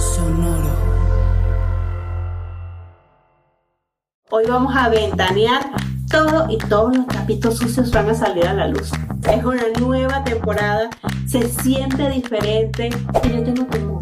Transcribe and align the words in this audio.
Sonoro. 0.00 0.70
Hoy 4.30 4.44
vamos 4.48 4.74
a 4.74 4.88
ventanear 4.88 5.70
todo 6.10 6.46
y 6.48 6.56
todos 6.56 6.96
los 6.96 7.06
trapitos 7.06 7.58
sucios 7.58 7.90
van 7.90 8.08
a 8.08 8.14
salir 8.14 8.46
a 8.46 8.54
la 8.54 8.68
luz. 8.68 8.90
Es 9.30 9.44
una 9.44 9.64
nueva 9.78 10.24
temporada, 10.24 10.88
se 11.26 11.46
siente 11.48 12.08
diferente 12.08 12.88
y 13.24 13.28
yo 13.28 13.44
tengo 13.44 13.66
temor. 13.66 13.99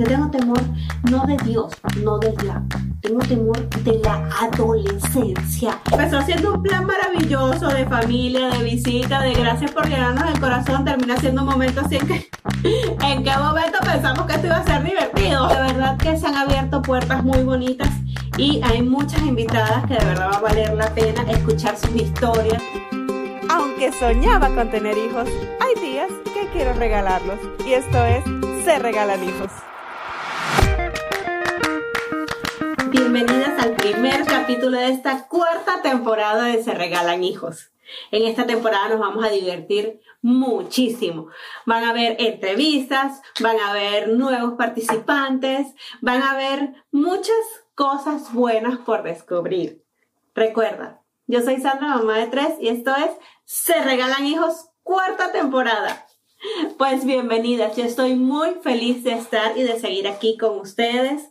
Yo 0.00 0.06
tengo 0.06 0.30
temor 0.30 0.62
no 1.10 1.26
de 1.26 1.36
Dios, 1.44 1.74
no 2.02 2.18
del 2.18 2.34
diablo. 2.36 2.66
Tengo 3.02 3.20
temor 3.20 3.68
de 3.68 4.00
la 4.02 4.30
adolescencia. 4.40 5.78
Empezó 5.92 6.22
siendo 6.22 6.54
un 6.54 6.62
plan 6.62 6.86
maravilloso 6.86 7.68
de 7.68 7.84
familia, 7.84 8.48
de 8.48 8.64
visita, 8.64 9.20
de 9.20 9.34
gracias 9.34 9.72
por 9.72 9.86
llenarnos 9.86 10.32
el 10.32 10.40
corazón. 10.40 10.86
Termina 10.86 11.18
siendo 11.18 11.42
un 11.42 11.48
momento 11.48 11.82
así 11.82 11.96
en 11.96 12.06
que, 12.06 12.30
en 13.02 13.22
qué 13.22 13.30
momento 13.36 13.78
pensamos 13.84 14.24
que 14.24 14.36
esto 14.36 14.46
iba 14.46 14.56
a 14.56 14.64
ser 14.64 14.82
divertido. 14.82 15.48
De 15.48 15.54
verdad 15.56 15.98
que 15.98 16.16
se 16.16 16.26
han 16.26 16.36
abierto 16.36 16.80
puertas 16.80 17.22
muy 17.22 17.42
bonitas 17.42 17.90
y 18.38 18.62
hay 18.62 18.80
muchas 18.80 19.20
invitadas 19.20 19.84
que 19.84 19.96
de 19.96 20.04
verdad 20.06 20.30
va 20.32 20.36
a 20.38 20.40
valer 20.40 20.72
la 20.72 20.94
pena 20.94 21.30
escuchar 21.30 21.76
sus 21.76 21.94
historias. 21.94 22.62
Aunque 23.50 23.92
soñaba 23.92 24.48
con 24.54 24.70
tener 24.70 24.96
hijos, 24.96 25.28
hay 25.60 25.78
días 25.86 26.08
que 26.24 26.48
quiero 26.54 26.72
regalarlos. 26.72 27.38
Y 27.66 27.74
esto 27.74 28.02
es 28.06 28.24
Se 28.64 28.78
Regalan 28.78 29.22
Hijos. 29.22 29.50
Bienvenidas 32.90 33.62
al 33.62 33.76
primer 33.76 34.24
capítulo 34.24 34.76
de 34.76 34.88
esta 34.88 35.28
cuarta 35.28 35.80
temporada 35.80 36.46
de 36.46 36.60
Se 36.60 36.74
Regalan 36.74 37.22
Hijos. 37.22 37.70
En 38.10 38.24
esta 38.24 38.46
temporada 38.46 38.88
nos 38.88 38.98
vamos 38.98 39.24
a 39.24 39.30
divertir 39.30 40.00
muchísimo. 40.22 41.28
Van 41.66 41.84
a 41.84 41.90
haber 41.90 42.16
entrevistas, 42.18 43.22
van 43.40 43.60
a 43.60 43.70
haber 43.70 44.08
nuevos 44.08 44.54
participantes, 44.54 45.68
van 46.00 46.20
a 46.20 46.32
haber 46.32 46.84
muchas 46.90 47.36
cosas 47.76 48.32
buenas 48.32 48.78
por 48.78 49.04
descubrir. 49.04 49.84
Recuerda, 50.34 51.00
yo 51.28 51.42
soy 51.42 51.60
Sandra, 51.60 51.94
mamá 51.94 52.18
de 52.18 52.26
tres, 52.26 52.54
y 52.60 52.68
esto 52.68 52.92
es 52.96 53.10
Se 53.44 53.80
Regalan 53.84 54.26
Hijos, 54.26 54.70
cuarta 54.82 55.30
temporada. 55.30 56.06
Pues 56.76 57.04
bienvenidas, 57.04 57.76
yo 57.76 57.84
estoy 57.84 58.16
muy 58.16 58.56
feliz 58.62 59.04
de 59.04 59.12
estar 59.12 59.56
y 59.56 59.62
de 59.62 59.78
seguir 59.78 60.08
aquí 60.08 60.36
con 60.36 60.58
ustedes. 60.58 61.30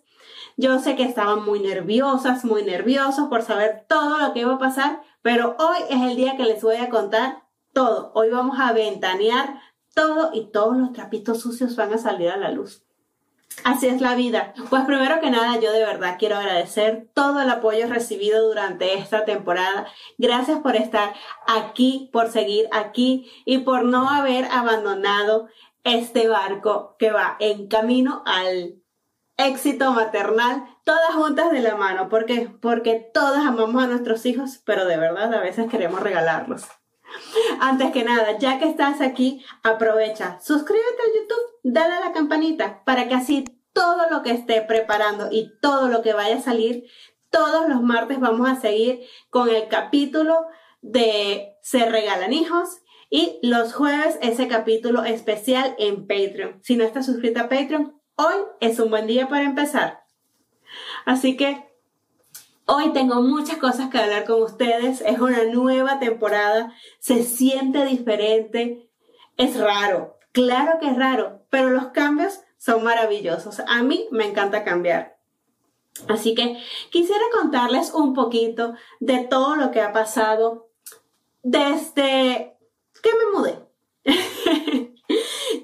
Yo 0.61 0.77
sé 0.79 0.97
que 0.97 1.03
estaban 1.03 1.45
muy 1.45 1.61
nerviosas, 1.61 2.43
muy 2.43 2.63
nerviosos 2.63 3.29
por 3.29 3.43
saber 3.43 3.85
todo 3.87 4.17
lo 4.17 4.33
que 4.33 4.41
iba 4.41 4.55
a 4.55 4.59
pasar, 4.59 5.01
pero 5.21 5.55
hoy 5.57 5.77
es 5.89 6.01
el 6.01 6.17
día 6.17 6.35
que 6.35 6.43
les 6.43 6.61
voy 6.61 6.75
a 6.75 6.89
contar 6.89 7.45
todo. 7.71 8.11
Hoy 8.13 8.29
vamos 8.29 8.59
a 8.59 8.73
ventanear 8.73 9.61
todo 9.95 10.31
y 10.33 10.47
todos 10.47 10.75
los 10.75 10.91
trapitos 10.91 11.39
sucios 11.39 11.77
van 11.77 11.93
a 11.93 11.97
salir 11.97 12.27
a 12.27 12.35
la 12.35 12.51
luz. 12.51 12.83
Así 13.63 13.87
es 13.87 14.01
la 14.01 14.15
vida. 14.15 14.53
Pues 14.69 14.83
primero 14.83 15.21
que 15.21 15.31
nada, 15.31 15.57
yo 15.61 15.71
de 15.71 15.85
verdad 15.85 16.17
quiero 16.19 16.35
agradecer 16.35 17.07
todo 17.13 17.39
el 17.39 17.49
apoyo 17.49 17.87
recibido 17.87 18.45
durante 18.45 18.95
esta 18.95 19.23
temporada. 19.23 19.87
Gracias 20.17 20.59
por 20.59 20.75
estar 20.75 21.13
aquí, 21.47 22.09
por 22.11 22.31
seguir 22.31 22.67
aquí 22.73 23.31
y 23.45 23.59
por 23.59 23.85
no 23.85 24.09
haber 24.09 24.43
abandonado 24.51 25.47
este 25.85 26.27
barco 26.27 26.97
que 26.99 27.11
va 27.11 27.37
en 27.39 27.67
camino 27.67 28.23
al 28.25 28.75
éxito 29.39 29.93
maternal, 29.93 30.65
todas 30.83 31.15
juntas 31.15 31.51
de 31.51 31.61
la 31.61 31.75
mano. 31.75 32.09
¿Por 32.09 32.25
qué? 32.25 32.51
Porque 32.61 33.09
todas 33.13 33.45
amamos 33.45 33.83
a 33.83 33.87
nuestros 33.87 34.25
hijos, 34.25 34.61
pero 34.65 34.85
de 34.85 34.97
verdad 34.97 35.33
a 35.33 35.39
veces 35.39 35.69
queremos 35.69 36.01
regalarlos. 36.01 36.67
Antes 37.59 37.91
que 37.91 38.03
nada, 38.03 38.37
ya 38.37 38.59
que 38.59 38.69
estás 38.69 39.01
aquí, 39.01 39.43
aprovecha, 39.63 40.39
suscríbete 40.41 41.01
a 41.01 41.19
YouTube, 41.19 41.59
dale 41.63 41.95
a 41.95 41.99
la 42.01 42.11
campanita 42.11 42.83
para 42.83 43.07
que 43.07 43.15
así 43.15 43.45
todo 43.73 44.09
lo 44.11 44.21
que 44.21 44.31
esté 44.31 44.61
preparando 44.61 45.29
y 45.31 45.53
todo 45.61 45.87
lo 45.87 46.01
que 46.01 46.13
vaya 46.13 46.37
a 46.37 46.41
salir, 46.41 46.83
todos 47.31 47.67
los 47.69 47.81
martes 47.81 48.19
vamos 48.19 48.47
a 48.49 48.59
seguir 48.59 49.01
con 49.29 49.49
el 49.49 49.67
capítulo 49.67 50.47
de 50.81 51.55
Se 51.61 51.85
regalan 51.85 52.33
hijos 52.33 52.81
y 53.09 53.39
los 53.41 53.73
jueves 53.73 54.19
ese 54.21 54.47
capítulo 54.47 55.03
especial 55.03 55.75
en 55.79 56.07
Patreon. 56.07 56.59
Si 56.61 56.75
no 56.75 56.83
estás 56.83 57.05
suscrita 57.05 57.41
a 57.41 57.49
Patreon, 57.49 57.98
hoy 58.19 58.35
es 58.59 58.79
un 58.79 58.89
buen 58.89 59.07
día 59.07 59.29
para 59.29 59.45
empezar. 59.45 60.03
Así 61.05 61.35
que 61.37 61.67
Hoy 62.71 62.93
tengo 62.93 63.23
muchas 63.23 63.57
cosas 63.57 63.89
que 63.89 63.97
hablar 63.97 64.25
con 64.25 64.43
ustedes. 64.43 65.01
Es 65.01 65.19
una 65.19 65.43
nueva 65.45 65.97
temporada. 65.97 66.71
Se 66.99 67.23
siente 67.23 67.83
diferente. 67.83 68.87
Es 69.37 69.59
raro. 69.59 70.19
Claro 70.33 70.73
que 70.79 70.87
es 70.87 70.95
raro, 70.95 71.41
pero 71.49 71.71
los 71.71 71.87
cambios 71.87 72.41
son 72.59 72.83
maravillosos. 72.83 73.61
A 73.65 73.81
mí 73.81 74.07
me 74.11 74.27
encanta 74.27 74.63
cambiar. 74.63 75.17
Así 76.07 76.35
que 76.35 76.61
quisiera 76.91 77.23
contarles 77.33 77.91
un 77.91 78.13
poquito 78.13 78.75
de 78.99 79.23
todo 79.23 79.55
lo 79.55 79.71
que 79.71 79.81
ha 79.81 79.91
pasado 79.91 80.69
desde 81.41 82.55
que 83.01 83.09
me 83.09 83.31
mudé. 83.33 83.59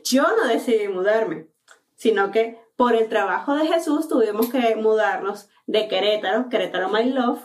Yo 0.04 0.24
no 0.24 0.48
decidí 0.48 0.88
mudarme, 0.88 1.50
sino 1.96 2.32
que 2.32 2.60
por 2.76 2.96
el 2.96 3.10
trabajo 3.10 3.56
de 3.56 3.68
Jesús 3.68 4.08
tuvimos 4.08 4.50
que 4.50 4.76
mudarnos 4.76 5.50
de 5.66 5.88
Querétaro, 5.88 6.50
Querétaro 6.50 6.90
My 6.90 7.06
Love, 7.06 7.42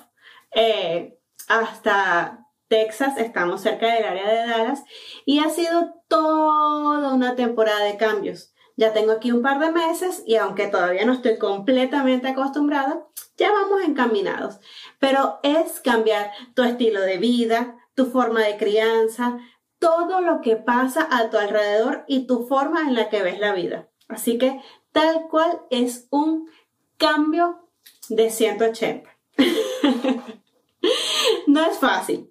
eh, 0.52 1.18
hasta 1.48 2.46
Texas, 2.68 3.18
estamos 3.18 3.62
cerca 3.62 3.92
del 3.92 4.04
área 4.04 4.28
de 4.28 4.48
Dallas, 4.48 4.84
y 5.24 5.40
ha 5.40 5.50
sido 5.50 5.94
toda 6.08 7.12
una 7.12 7.34
temporada 7.34 7.84
de 7.84 7.96
cambios. 7.96 8.54
Ya 8.76 8.92
tengo 8.94 9.12
aquí 9.12 9.30
un 9.30 9.42
par 9.42 9.58
de 9.58 9.72
meses 9.72 10.22
y 10.24 10.36
aunque 10.36 10.68
todavía 10.68 11.04
no 11.04 11.12
estoy 11.12 11.36
completamente 11.36 12.28
acostumbrada, 12.28 13.06
ya 13.36 13.52
vamos 13.52 13.82
encaminados. 13.82 14.58
Pero 14.98 15.38
es 15.42 15.80
cambiar 15.80 16.30
tu 16.54 16.62
estilo 16.62 17.02
de 17.02 17.18
vida, 17.18 17.76
tu 17.94 18.06
forma 18.06 18.40
de 18.40 18.56
crianza, 18.56 19.38
todo 19.78 20.22
lo 20.22 20.40
que 20.40 20.56
pasa 20.56 21.06
a 21.10 21.28
tu 21.28 21.36
alrededor 21.36 22.04
y 22.06 22.26
tu 22.26 22.46
forma 22.46 22.80
en 22.82 22.94
la 22.94 23.10
que 23.10 23.22
ves 23.22 23.38
la 23.38 23.52
vida. 23.52 23.89
Así 24.10 24.38
que 24.38 24.60
tal 24.92 25.28
cual 25.28 25.60
es 25.70 26.08
un 26.10 26.50
cambio 26.96 27.68
de 28.08 28.30
180. 28.30 29.08
no 31.46 31.64
es 31.64 31.78
fácil, 31.78 32.30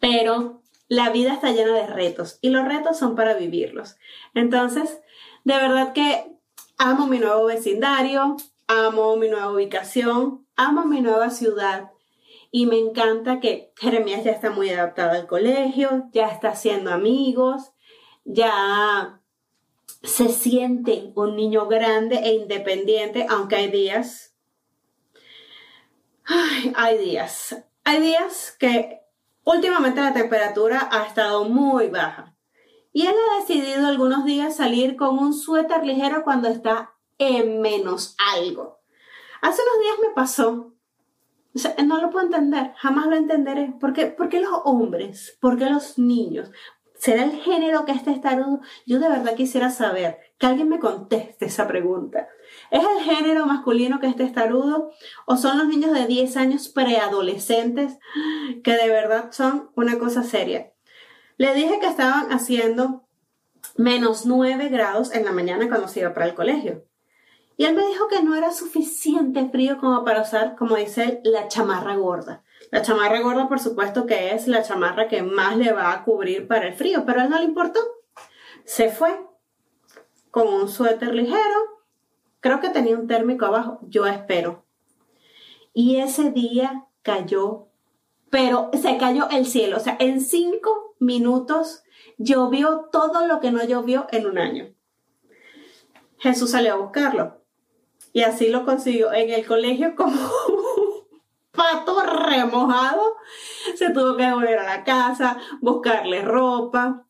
pero 0.00 0.62
la 0.88 1.10
vida 1.10 1.34
está 1.34 1.52
llena 1.52 1.74
de 1.74 1.86
retos 1.86 2.38
y 2.40 2.50
los 2.50 2.66
retos 2.66 2.98
son 2.98 3.14
para 3.14 3.34
vivirlos. 3.34 3.96
Entonces, 4.34 5.00
de 5.44 5.54
verdad 5.54 5.92
que 5.92 6.32
amo 6.78 7.06
mi 7.06 7.18
nuevo 7.18 7.44
vecindario, 7.44 8.36
amo 8.66 9.16
mi 9.16 9.28
nueva 9.28 9.52
ubicación, 9.52 10.46
amo 10.56 10.84
mi 10.86 11.00
nueva 11.00 11.30
ciudad. 11.30 11.90
Y 12.50 12.64
me 12.64 12.78
encanta 12.78 13.40
que 13.40 13.72
Jeremías 13.76 14.24
ya 14.24 14.30
está 14.30 14.50
muy 14.50 14.70
adaptado 14.70 15.10
al 15.10 15.26
colegio, 15.26 16.08
ya 16.12 16.28
está 16.28 16.50
haciendo 16.50 16.90
amigos, 16.90 17.72
ya 18.24 19.20
se 20.02 20.28
siente 20.28 21.12
un 21.14 21.36
niño 21.36 21.66
grande 21.66 22.16
e 22.16 22.34
independiente, 22.34 23.26
aunque 23.28 23.56
hay 23.56 23.70
días. 23.70 24.36
Ay, 26.24 26.72
hay 26.76 26.98
días. 26.98 27.64
Hay 27.84 28.00
días 28.00 28.56
que 28.58 29.00
últimamente 29.44 30.00
la 30.00 30.12
temperatura 30.12 30.88
ha 30.90 31.04
estado 31.06 31.44
muy 31.44 31.88
baja. 31.88 32.36
Y 32.92 33.06
él 33.06 33.14
ha 33.14 33.40
decidido 33.40 33.86
algunos 33.86 34.24
días 34.24 34.56
salir 34.56 34.96
con 34.96 35.18
un 35.18 35.32
suéter 35.32 35.84
ligero 35.84 36.24
cuando 36.24 36.48
está 36.48 36.94
en 37.18 37.60
menos 37.60 38.16
algo. 38.34 38.80
Hace 39.40 39.62
unos 39.62 39.80
días 39.80 39.96
me 40.08 40.14
pasó. 40.14 40.74
No 41.84 42.00
lo 42.00 42.10
puedo 42.10 42.26
entender, 42.26 42.72
jamás 42.76 43.06
lo 43.06 43.16
entenderé. 43.16 43.74
¿Por 43.80 43.92
qué, 43.92 44.06
¿Por 44.06 44.28
qué 44.28 44.40
los 44.40 44.52
hombres? 44.64 45.36
¿Por 45.40 45.58
qué 45.58 45.66
los 45.66 45.98
niños? 45.98 46.50
¿Será 46.98 47.22
el 47.22 47.32
género 47.40 47.84
que 47.84 47.92
está 47.92 48.10
estarudo? 48.10 48.60
Yo 48.84 48.98
de 48.98 49.08
verdad 49.08 49.36
quisiera 49.36 49.70
saber, 49.70 50.18
que 50.36 50.46
alguien 50.46 50.68
me 50.68 50.80
conteste 50.80 51.46
esa 51.46 51.68
pregunta. 51.68 52.28
¿Es 52.72 52.82
el 52.82 53.04
género 53.04 53.46
masculino 53.46 54.00
que 54.00 54.08
está 54.08 54.24
estarudo 54.24 54.90
o 55.24 55.36
son 55.36 55.58
los 55.58 55.68
niños 55.68 55.92
de 55.92 56.06
10 56.06 56.36
años 56.36 56.68
preadolescentes 56.68 57.98
que 58.64 58.72
de 58.72 58.88
verdad 58.88 59.30
son 59.30 59.70
una 59.76 59.98
cosa 59.98 60.24
seria? 60.24 60.72
Le 61.36 61.54
dije 61.54 61.78
que 61.78 61.86
estaban 61.86 62.32
haciendo 62.32 63.08
menos 63.76 64.26
9 64.26 64.68
grados 64.68 65.14
en 65.14 65.24
la 65.24 65.32
mañana 65.32 65.68
cuando 65.68 65.86
se 65.86 66.00
iba 66.00 66.12
para 66.12 66.26
el 66.26 66.34
colegio. 66.34 66.84
Y 67.56 67.64
él 67.64 67.74
me 67.74 67.86
dijo 67.86 68.08
que 68.08 68.22
no 68.22 68.34
era 68.34 68.52
suficiente 68.52 69.48
frío 69.50 69.78
como 69.78 70.04
para 70.04 70.22
usar, 70.22 70.56
como 70.56 70.76
dice 70.76 71.04
él, 71.04 71.20
la 71.24 71.48
chamarra 71.48 71.96
gorda. 71.96 72.42
La 72.70 72.82
chamarra 72.82 73.20
gorda, 73.20 73.48
por 73.48 73.60
supuesto, 73.60 74.06
que 74.06 74.34
es 74.34 74.46
la 74.46 74.62
chamarra 74.62 75.08
que 75.08 75.22
más 75.22 75.56
le 75.56 75.72
va 75.72 75.92
a 75.92 76.04
cubrir 76.04 76.46
para 76.46 76.68
el 76.68 76.74
frío, 76.74 77.04
pero 77.06 77.20
a 77.20 77.24
él 77.24 77.30
no 77.30 77.38
le 77.38 77.44
importó. 77.44 77.80
Se 78.64 78.90
fue 78.90 79.18
con 80.30 80.48
un 80.48 80.68
suéter 80.68 81.14
ligero. 81.14 81.82
Creo 82.40 82.60
que 82.60 82.68
tenía 82.68 82.96
un 82.96 83.06
térmico 83.06 83.46
abajo, 83.46 83.80
yo 83.88 84.06
espero. 84.06 84.64
Y 85.72 85.96
ese 85.96 86.30
día 86.30 86.86
cayó, 87.02 87.68
pero 88.30 88.70
se 88.80 88.98
cayó 88.98 89.28
el 89.30 89.46
cielo. 89.46 89.78
O 89.78 89.80
sea, 89.80 89.96
en 89.98 90.20
cinco 90.20 90.94
minutos 90.98 91.82
llovió 92.18 92.88
todo 92.92 93.26
lo 93.26 93.40
que 93.40 93.50
no 93.50 93.64
llovió 93.64 94.06
en 94.10 94.26
un 94.26 94.38
año. 94.38 94.74
Jesús 96.18 96.50
salió 96.50 96.74
a 96.74 96.76
buscarlo. 96.76 97.38
Y 98.12 98.22
así 98.22 98.48
lo 98.48 98.64
consiguió 98.64 99.12
en 99.12 99.30
el 99.30 99.46
colegio 99.46 99.94
como 99.94 100.12
pato 101.58 102.00
remojado. 102.00 103.16
Se 103.76 103.90
tuvo 103.90 104.16
que 104.16 104.32
volver 104.32 104.58
a 104.58 104.64
la 104.64 104.84
casa, 104.84 105.36
buscarle 105.60 106.22
ropa, 106.22 107.04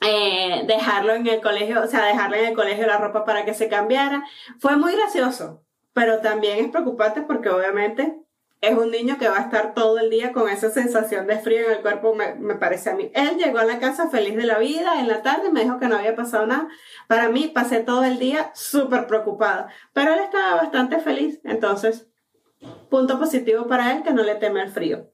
eh, 0.00 0.64
dejarlo 0.66 1.14
en 1.14 1.26
el 1.26 1.40
colegio, 1.40 1.82
o 1.82 1.86
sea, 1.86 2.04
dejarle 2.04 2.40
en 2.40 2.48
el 2.50 2.54
colegio 2.54 2.86
la 2.86 2.98
ropa 2.98 3.24
para 3.24 3.44
que 3.44 3.54
se 3.54 3.68
cambiara. 3.68 4.24
Fue 4.60 4.76
muy 4.76 4.94
gracioso, 4.94 5.64
pero 5.92 6.20
también 6.20 6.58
es 6.58 6.70
preocupante 6.70 7.22
porque 7.22 7.48
obviamente 7.48 8.18
es 8.60 8.78
un 8.78 8.92
niño 8.92 9.18
que 9.18 9.28
va 9.28 9.38
a 9.38 9.42
estar 9.42 9.74
todo 9.74 9.98
el 9.98 10.08
día 10.08 10.32
con 10.32 10.48
esa 10.48 10.70
sensación 10.70 11.26
de 11.26 11.36
frío 11.40 11.66
en 11.66 11.72
el 11.72 11.80
cuerpo, 11.80 12.14
me, 12.14 12.36
me, 12.36 12.54
parece 12.54 12.90
a 12.90 12.94
mí. 12.94 13.10
Él 13.12 13.36
llegó 13.36 13.58
a 13.58 13.64
la 13.64 13.80
casa 13.80 14.08
feliz 14.08 14.36
de 14.36 14.44
la 14.44 14.58
vida, 14.58 15.00
en 15.00 15.08
la 15.08 15.22
tarde 15.22 15.50
me 15.50 15.64
dijo 15.64 15.80
que 15.80 15.88
no 15.88 15.96
había 15.96 16.14
pasado 16.14 16.46
nada. 16.46 16.68
Para 17.08 17.28
mí 17.28 17.50
pasé 17.52 17.80
todo 17.80 18.04
el 18.04 18.20
día 18.20 18.52
súper 18.54 19.08
preocupada, 19.08 19.66
pero 19.92 20.14
él 20.14 20.20
estaba 20.20 20.62
bastante 20.62 21.00
feliz, 21.00 21.40
entonces 21.42 22.11
Punto 22.90 23.18
positivo 23.18 23.66
para 23.66 23.92
él 23.92 24.02
que 24.02 24.12
no 24.12 24.22
le 24.22 24.34
teme 24.34 24.62
el 24.62 24.70
frío. 24.70 25.10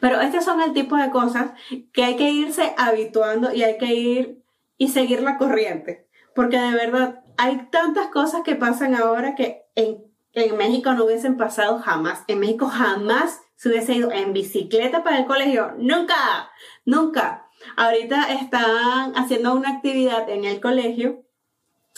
Pero 0.00 0.20
estos 0.20 0.44
son 0.44 0.60
el 0.60 0.72
tipo 0.72 0.96
de 0.96 1.10
cosas 1.10 1.52
que 1.92 2.04
hay 2.04 2.16
que 2.16 2.30
irse 2.30 2.74
habituando 2.76 3.52
y 3.52 3.62
hay 3.62 3.78
que 3.78 3.94
ir 3.94 4.42
y 4.76 4.88
seguir 4.88 5.22
la 5.22 5.38
corriente. 5.38 6.08
Porque 6.34 6.58
de 6.58 6.72
verdad 6.72 7.22
hay 7.36 7.68
tantas 7.70 8.08
cosas 8.08 8.42
que 8.44 8.54
pasan 8.56 8.94
ahora 8.94 9.34
que 9.34 9.66
en, 9.74 10.04
en 10.32 10.56
México 10.56 10.92
no 10.92 11.04
hubiesen 11.04 11.36
pasado 11.36 11.78
jamás. 11.78 12.24
En 12.28 12.40
México 12.40 12.66
jamás 12.66 13.40
se 13.56 13.68
hubiese 13.68 13.94
ido 13.94 14.12
en 14.12 14.32
bicicleta 14.32 15.02
para 15.02 15.18
el 15.18 15.26
colegio. 15.26 15.72
Nunca, 15.78 16.50
nunca. 16.84 17.48
Ahorita 17.76 18.32
están 18.32 19.16
haciendo 19.16 19.54
una 19.54 19.70
actividad 19.70 20.28
en 20.30 20.44
el 20.44 20.60
colegio 20.60 21.24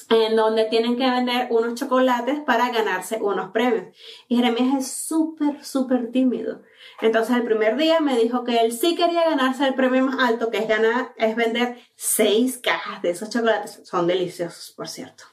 en 0.08 0.37
donde 0.37 0.64
tienen 0.64 0.97
que 0.97 1.11
vender 1.11 1.49
unos 1.50 1.75
chocolates 1.75 2.41
para 2.41 2.70
ganarse 2.70 3.19
unos 3.20 3.50
premios. 3.50 3.94
Y 4.29 4.37
Jeremías 4.37 4.75
es 4.79 4.93
súper, 4.93 5.64
súper 5.64 6.11
tímido. 6.11 6.62
Entonces 7.00 7.37
el 7.37 7.44
primer 7.44 7.76
día 7.76 8.00
me 8.00 8.17
dijo 8.17 8.44
que 8.44 8.58
él 8.58 8.73
sí 8.73 8.94
quería 8.94 9.29
ganarse 9.29 9.67
el 9.67 9.75
premio 9.75 10.05
más 10.05 10.19
alto, 10.29 10.50
que 10.50 10.58
es 10.58 10.69
ganar, 10.69 11.12
es 11.17 11.37
vender 11.37 11.79
seis 11.97 12.58
cajas 12.58 13.02
de 13.02 13.11
esos 13.11 13.31
chocolates. 13.31 13.81
Son 13.85 14.06
deliciosos, 14.06 14.73
por 14.76 14.88
cierto. 14.88 15.25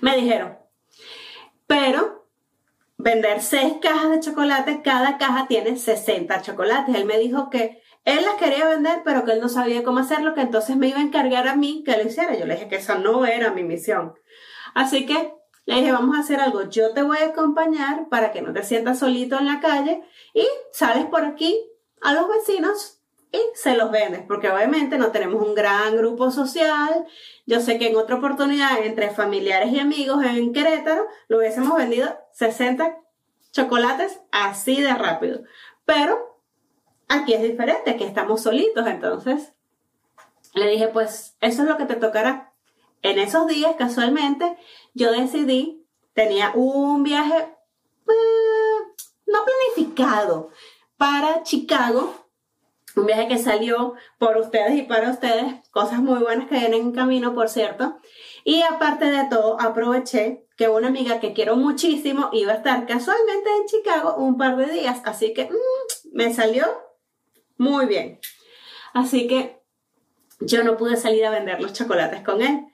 Me 0.00 0.16
dijeron, 0.16 0.56
pero 1.66 2.26
vender 2.96 3.42
seis 3.42 3.74
cajas 3.80 4.10
de 4.10 4.20
chocolate, 4.20 4.82
cada 4.82 5.18
caja 5.18 5.46
tiene 5.48 5.76
60 5.76 6.42
chocolates. 6.42 6.94
Él 6.94 7.04
me 7.04 7.18
dijo 7.18 7.50
que 7.50 7.82
él 8.06 8.24
las 8.24 8.36
quería 8.36 8.68
vender, 8.68 9.02
pero 9.04 9.24
que 9.24 9.32
él 9.32 9.40
no 9.40 9.48
sabía 9.48 9.82
cómo 9.82 9.98
hacerlo, 9.98 10.32
que 10.32 10.40
entonces 10.40 10.76
me 10.76 10.86
iba 10.86 10.98
a 10.98 11.02
encargar 11.02 11.48
a 11.48 11.56
mí 11.56 11.82
que 11.84 11.96
lo 11.96 12.04
hiciera. 12.04 12.36
Yo 12.36 12.46
le 12.46 12.54
dije 12.54 12.68
que 12.68 12.76
esa 12.76 12.96
no 12.96 13.26
era 13.26 13.50
mi 13.50 13.64
misión. 13.64 14.14
Así 14.74 15.06
que 15.06 15.34
le 15.64 15.74
dije, 15.74 15.90
vamos 15.90 16.16
a 16.16 16.20
hacer 16.20 16.38
algo. 16.38 16.68
Yo 16.68 16.94
te 16.94 17.02
voy 17.02 17.18
a 17.18 17.26
acompañar 17.26 18.08
para 18.08 18.30
que 18.30 18.42
no 18.42 18.52
te 18.52 18.62
sientas 18.62 19.00
solito 19.00 19.36
en 19.40 19.46
la 19.46 19.58
calle 19.58 20.04
y 20.32 20.46
sales 20.70 21.06
por 21.06 21.24
aquí 21.24 21.68
a 22.00 22.12
los 22.12 22.28
vecinos 22.28 23.00
y 23.32 23.40
se 23.54 23.76
los 23.76 23.90
vendes, 23.90 24.22
porque 24.28 24.50
obviamente 24.50 24.98
no 24.98 25.10
tenemos 25.10 25.44
un 25.44 25.56
gran 25.56 25.96
grupo 25.96 26.30
social. 26.30 27.06
Yo 27.44 27.60
sé 27.60 27.76
que 27.76 27.88
en 27.88 27.96
otra 27.96 28.16
oportunidad, 28.16 28.84
entre 28.84 29.10
familiares 29.10 29.72
y 29.72 29.80
amigos 29.80 30.24
en 30.24 30.52
Querétaro, 30.52 31.06
lo 31.26 31.38
hubiésemos 31.38 31.76
vendido 31.76 32.16
60 32.34 32.98
chocolates 33.50 34.20
así 34.30 34.80
de 34.80 34.94
rápido. 34.94 35.42
Pero 35.84 36.35
Aquí 37.08 37.34
es 37.34 37.42
diferente, 37.42 37.90
aquí 37.90 38.04
estamos 38.04 38.42
solitos, 38.42 38.86
entonces 38.86 39.52
le 40.54 40.68
dije, 40.68 40.88
pues 40.88 41.36
eso 41.40 41.62
es 41.62 41.68
lo 41.68 41.76
que 41.76 41.84
te 41.84 41.96
tocará. 41.96 42.52
En 43.02 43.18
esos 43.18 43.46
días, 43.46 43.76
casualmente, 43.78 44.56
yo 44.94 45.12
decidí, 45.12 45.86
tenía 46.14 46.52
un 46.54 47.02
viaje 47.02 47.36
eh, 47.36 48.94
no 49.26 49.38
planificado 49.44 50.50
para 50.96 51.42
Chicago, 51.42 52.14
un 52.96 53.06
viaje 53.06 53.28
que 53.28 53.38
salió 53.38 53.94
por 54.18 54.38
ustedes 54.38 54.74
y 54.76 54.82
para 54.82 55.10
ustedes, 55.10 55.54
cosas 55.70 56.00
muy 56.00 56.18
buenas 56.20 56.48
que 56.48 56.58
vienen 56.58 56.80
en 56.80 56.92
camino, 56.92 57.34
por 57.34 57.48
cierto. 57.48 57.98
Y 58.44 58.62
aparte 58.62 59.04
de 59.04 59.28
todo, 59.28 59.60
aproveché 59.60 60.46
que 60.56 60.68
una 60.68 60.88
amiga 60.88 61.20
que 61.20 61.34
quiero 61.34 61.56
muchísimo 61.56 62.30
iba 62.32 62.52
a 62.52 62.56
estar 62.56 62.86
casualmente 62.86 63.50
en 63.60 63.66
Chicago 63.66 64.16
un 64.16 64.38
par 64.38 64.56
de 64.56 64.72
días, 64.72 65.02
así 65.04 65.34
que 65.34 65.44
mm, 65.44 66.14
me 66.14 66.32
salió 66.32 66.85
muy 67.58 67.86
bien. 67.86 68.20
Así 68.92 69.26
que 69.26 69.60
yo 70.40 70.64
no 70.64 70.76
pude 70.76 70.96
salir 70.96 71.24
a 71.24 71.30
vender 71.30 71.60
los 71.60 71.72
chocolates 71.72 72.22
con 72.22 72.42
él. 72.42 72.66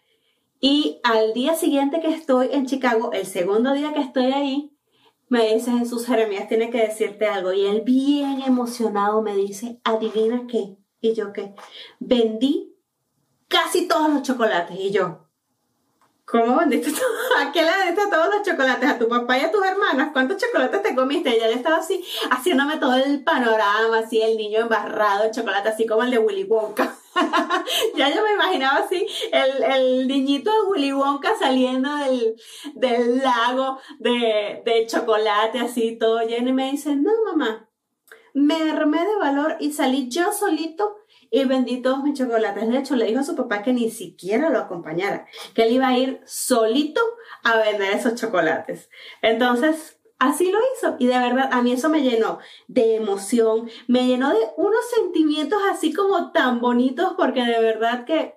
Y 0.61 1.01
al 1.03 1.33
día 1.35 1.55
siguiente 1.55 2.01
que 2.01 2.15
estoy 2.15 2.51
en 2.53 2.67
Chicago, 2.67 3.13
el 3.13 3.27
segundo 3.27 3.73
día 3.73 3.93
que 3.93 4.01
estoy 4.01 4.27
ahí, 4.27 4.77
me 5.29 5.55
dice 5.55 5.73
Jesús 5.73 6.07
Jeremías, 6.07 6.47
tiene 6.47 6.71
que 6.71 6.83
decirte 6.83 7.27
algo. 7.27 7.53
Y 7.53 7.67
él 7.67 7.81
bien 7.81 8.43
emocionado 8.43 9.23
me 9.23 9.35
dice, 9.35 9.81
adivina 9.83 10.47
qué. 10.47 10.77
Y 11.01 11.15
yo 11.15 11.33
qué. 11.33 11.55
Vendí 11.99 12.77
casi 13.49 13.89
todos 13.89 14.13
los 14.13 14.23
chocolates. 14.23 14.79
Y 14.79 14.91
yo, 14.91 15.27
¿Cómo 16.25 16.57
vendiste 16.57 16.91
¿A 17.41 17.53
qué 17.53 17.63
le 17.63 17.71
vendiste 17.71 18.11
todos 18.11 18.35
los 18.35 18.43
chocolates? 18.43 18.89
¿A 18.89 18.99
tu 18.99 19.09
papá 19.09 19.39
y 19.39 19.43
a 19.43 19.51
tus 19.51 19.65
hermanas? 19.65 20.11
¿Cuántos 20.13 20.39
chocolates 20.39 20.83
te 20.83 20.95
comiste? 20.95 21.37
Y 21.37 21.41
ya 21.41 21.49
le 21.49 21.55
estaba 21.55 21.77
así, 21.77 22.05
haciéndome 22.31 22.77
todo 22.79 22.95
el 22.95 23.23
panorama, 23.25 23.99
así, 23.99 24.23
el 24.23 24.37
niño 24.37 24.61
embarrado 24.61 25.25
de 25.25 25.31
chocolate, 25.31 25.69
así 25.69 25.87
como 25.87 26.05
el 26.05 26.11
de 26.11 26.19
Willy 26.19 26.45
Wonka. 26.45 26.95
ya 27.97 28.09
yo 28.09 28.23
me 28.23 28.33
imaginaba 28.33 28.79
así, 28.79 29.07
el, 29.33 29.63
el, 29.63 30.09
niñito 30.09 30.51
de 30.51 30.71
Willy 30.71 30.93
Wonka 30.93 31.35
saliendo 31.39 31.95
del, 31.97 32.37
del 32.75 33.19
lago 33.19 33.79
de, 33.99 34.63
de 34.65 34.87
chocolate, 34.87 35.59
así, 35.59 35.99
todo 35.99 36.23
lleno. 36.23 36.51
Y 36.51 36.53
me 36.53 36.71
dice, 36.71 36.95
no, 36.97 37.11
mamá, 37.27 37.69
me 38.35 38.71
armé 38.71 39.05
de 39.05 39.17
valor 39.17 39.57
y 39.61 39.73
salí 39.73 40.09
yo 40.09 40.33
solito 40.33 41.02
y 41.33 41.45
vendí 41.47 41.81
todos 41.81 42.05
mis 42.05 42.17
chocolates. 42.17 42.69
De 42.69 42.79
hecho, 42.79 42.95
le 42.95 43.07
dijo 43.07 43.21
a 43.21 43.25
su 43.25 43.35
papá 43.35 43.63
que 43.63 43.73
ni 43.73 43.91
siquiera 43.91 44.51
lo 44.51 44.59
acompañara, 44.59 45.27
que 45.55 45.63
él 45.63 45.73
iba 45.73 45.89
a 45.89 45.99
ir 45.99 46.21
solito 46.27 47.01
a 47.43 47.57
vender 47.57 47.95
esos 47.95 48.15
chocolates. 48.15 48.91
Entonces, 49.23 49.99
así 50.19 50.53
lo 50.53 50.59
hizo 50.77 50.97
y 50.99 51.07
de 51.07 51.19
verdad 51.19 51.49
a 51.51 51.63
mí 51.63 51.73
eso 51.73 51.89
me 51.89 52.03
llenó 52.03 52.39
de 52.69 52.97
emoción, 52.97 53.69
me 53.89 54.07
llenó 54.07 54.31
de 54.31 54.41
unos 54.57 54.89
sentimientos 54.95 55.61
así 55.71 55.93
como 55.93 56.31
tan 56.33 56.61
bonitos 56.61 57.15
porque 57.17 57.45
de 57.45 57.61
verdad 57.61 58.05
que 58.05 58.35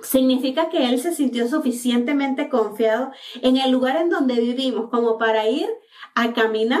significa 0.00 0.70
que 0.70 0.88
él 0.88 1.00
se 1.00 1.14
sintió 1.14 1.46
suficientemente 1.46 2.48
confiado 2.48 3.12
en 3.42 3.58
el 3.58 3.70
lugar 3.70 3.96
en 3.96 4.08
donde 4.08 4.40
vivimos 4.40 4.90
como 4.90 5.18
para 5.18 5.46
ir 5.48 5.68
a 6.14 6.32
caminar 6.32 6.80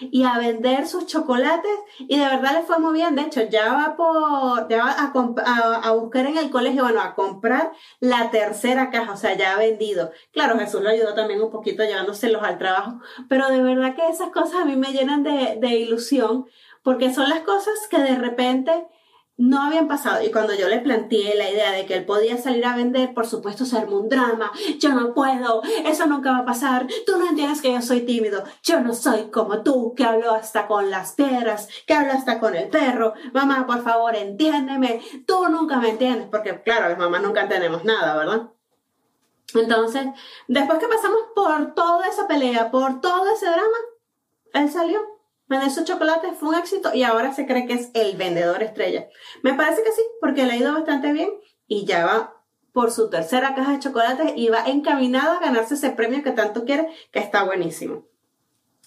y 0.00 0.24
a 0.24 0.38
vender 0.38 0.86
sus 0.86 1.06
chocolates 1.06 1.78
y 1.98 2.18
de 2.18 2.24
verdad 2.24 2.52
le 2.54 2.62
fue 2.62 2.78
muy 2.78 2.94
bien. 2.94 3.14
De 3.14 3.22
hecho, 3.22 3.42
ya 3.42 3.72
va 3.72 3.96
por, 3.96 4.68
ya 4.68 4.84
va 4.84 4.92
a, 4.92 5.88
a, 5.88 5.92
buscar 5.92 6.26
en 6.26 6.38
el 6.38 6.50
colegio, 6.50 6.82
bueno, 6.82 7.00
a 7.00 7.14
comprar 7.14 7.72
la 8.00 8.30
tercera 8.30 8.90
caja, 8.90 9.12
o 9.12 9.16
sea, 9.16 9.36
ya 9.36 9.54
ha 9.54 9.58
vendido. 9.58 10.10
Claro, 10.32 10.58
Jesús 10.58 10.82
lo 10.82 10.90
ayudó 10.90 11.14
también 11.14 11.42
un 11.42 11.50
poquito 11.50 11.84
llevándoselos 11.84 12.42
al 12.42 12.58
trabajo, 12.58 13.00
pero 13.28 13.48
de 13.48 13.62
verdad 13.62 13.94
que 13.94 14.08
esas 14.08 14.30
cosas 14.30 14.62
a 14.62 14.64
mí 14.64 14.76
me 14.76 14.92
llenan 14.92 15.22
de, 15.22 15.56
de 15.60 15.76
ilusión 15.76 16.46
porque 16.82 17.12
son 17.12 17.28
las 17.28 17.40
cosas 17.40 17.74
que 17.90 17.98
de 17.98 18.14
repente 18.14 18.86
no 19.38 19.62
habían 19.62 19.86
pasado. 19.86 20.22
Y 20.24 20.30
cuando 20.30 20.54
yo 20.54 20.68
le 20.68 20.78
planteé 20.78 21.34
la 21.36 21.50
idea 21.50 21.72
de 21.72 21.84
que 21.86 21.94
él 21.94 22.06
podía 22.06 22.38
salir 22.38 22.64
a 22.64 22.76
vender, 22.76 23.12
por 23.12 23.26
supuesto 23.26 23.64
se 23.64 23.76
armó 23.76 23.98
un 23.98 24.08
drama. 24.08 24.50
Yo 24.78 24.94
no 24.94 25.12
puedo, 25.14 25.62
eso 25.84 26.06
nunca 26.06 26.32
va 26.32 26.38
a 26.38 26.44
pasar. 26.44 26.86
Tú 27.06 27.18
no 27.18 27.28
entiendes 27.28 27.60
que 27.60 27.72
yo 27.72 27.82
soy 27.82 28.00
tímido. 28.00 28.44
Yo 28.62 28.80
no 28.80 28.94
soy 28.94 29.30
como 29.30 29.62
tú, 29.62 29.94
que 29.94 30.04
hablo 30.04 30.32
hasta 30.32 30.66
con 30.66 30.90
las 30.90 31.12
piedras, 31.12 31.68
que 31.86 31.94
hablo 31.94 32.12
hasta 32.12 32.40
con 32.40 32.54
el 32.54 32.68
perro. 32.68 33.14
Mamá, 33.32 33.66
por 33.66 33.82
favor, 33.82 34.16
entiéndeme. 34.16 35.02
Tú 35.26 35.48
nunca 35.48 35.78
me 35.78 35.90
entiendes, 35.90 36.28
porque 36.30 36.62
claro, 36.62 36.88
las 36.88 36.98
mamás 36.98 37.22
nunca 37.22 37.42
entendemos 37.42 37.84
nada, 37.84 38.16
¿verdad? 38.16 38.50
Entonces, 39.54 40.06
después 40.48 40.78
que 40.78 40.88
pasamos 40.88 41.20
por 41.34 41.74
toda 41.74 42.08
esa 42.08 42.26
pelea, 42.26 42.70
por 42.70 43.00
todo 43.00 43.32
ese 43.32 43.46
drama, 43.46 43.76
él 44.54 44.70
salió 44.70 45.15
Su 45.70 45.84
chocolate, 45.84 46.32
fue 46.32 46.50
un 46.50 46.54
éxito 46.56 46.94
y 46.94 47.02
ahora 47.02 47.32
se 47.32 47.46
cree 47.46 47.66
que 47.66 47.74
es 47.74 47.90
el 47.94 48.16
vendedor 48.16 48.62
estrella. 48.62 49.08
Me 49.42 49.54
parece 49.54 49.82
que 49.82 49.92
sí, 49.92 50.02
porque 50.20 50.44
le 50.44 50.52
ha 50.52 50.56
ido 50.56 50.72
bastante 50.72 51.12
bien 51.12 51.30
y 51.66 51.84
ya 51.84 52.04
va 52.04 52.42
por 52.72 52.90
su 52.90 53.08
tercera 53.08 53.54
caja 53.54 53.72
de 53.72 53.78
chocolates 53.78 54.32
y 54.36 54.48
va 54.48 54.66
encaminado 54.66 55.32
a 55.32 55.40
ganarse 55.40 55.74
ese 55.74 55.90
premio 55.90 56.22
que 56.22 56.32
tanto 56.32 56.64
quiere, 56.64 56.88
que 57.10 57.20
está 57.20 57.44
buenísimo. 57.44 58.06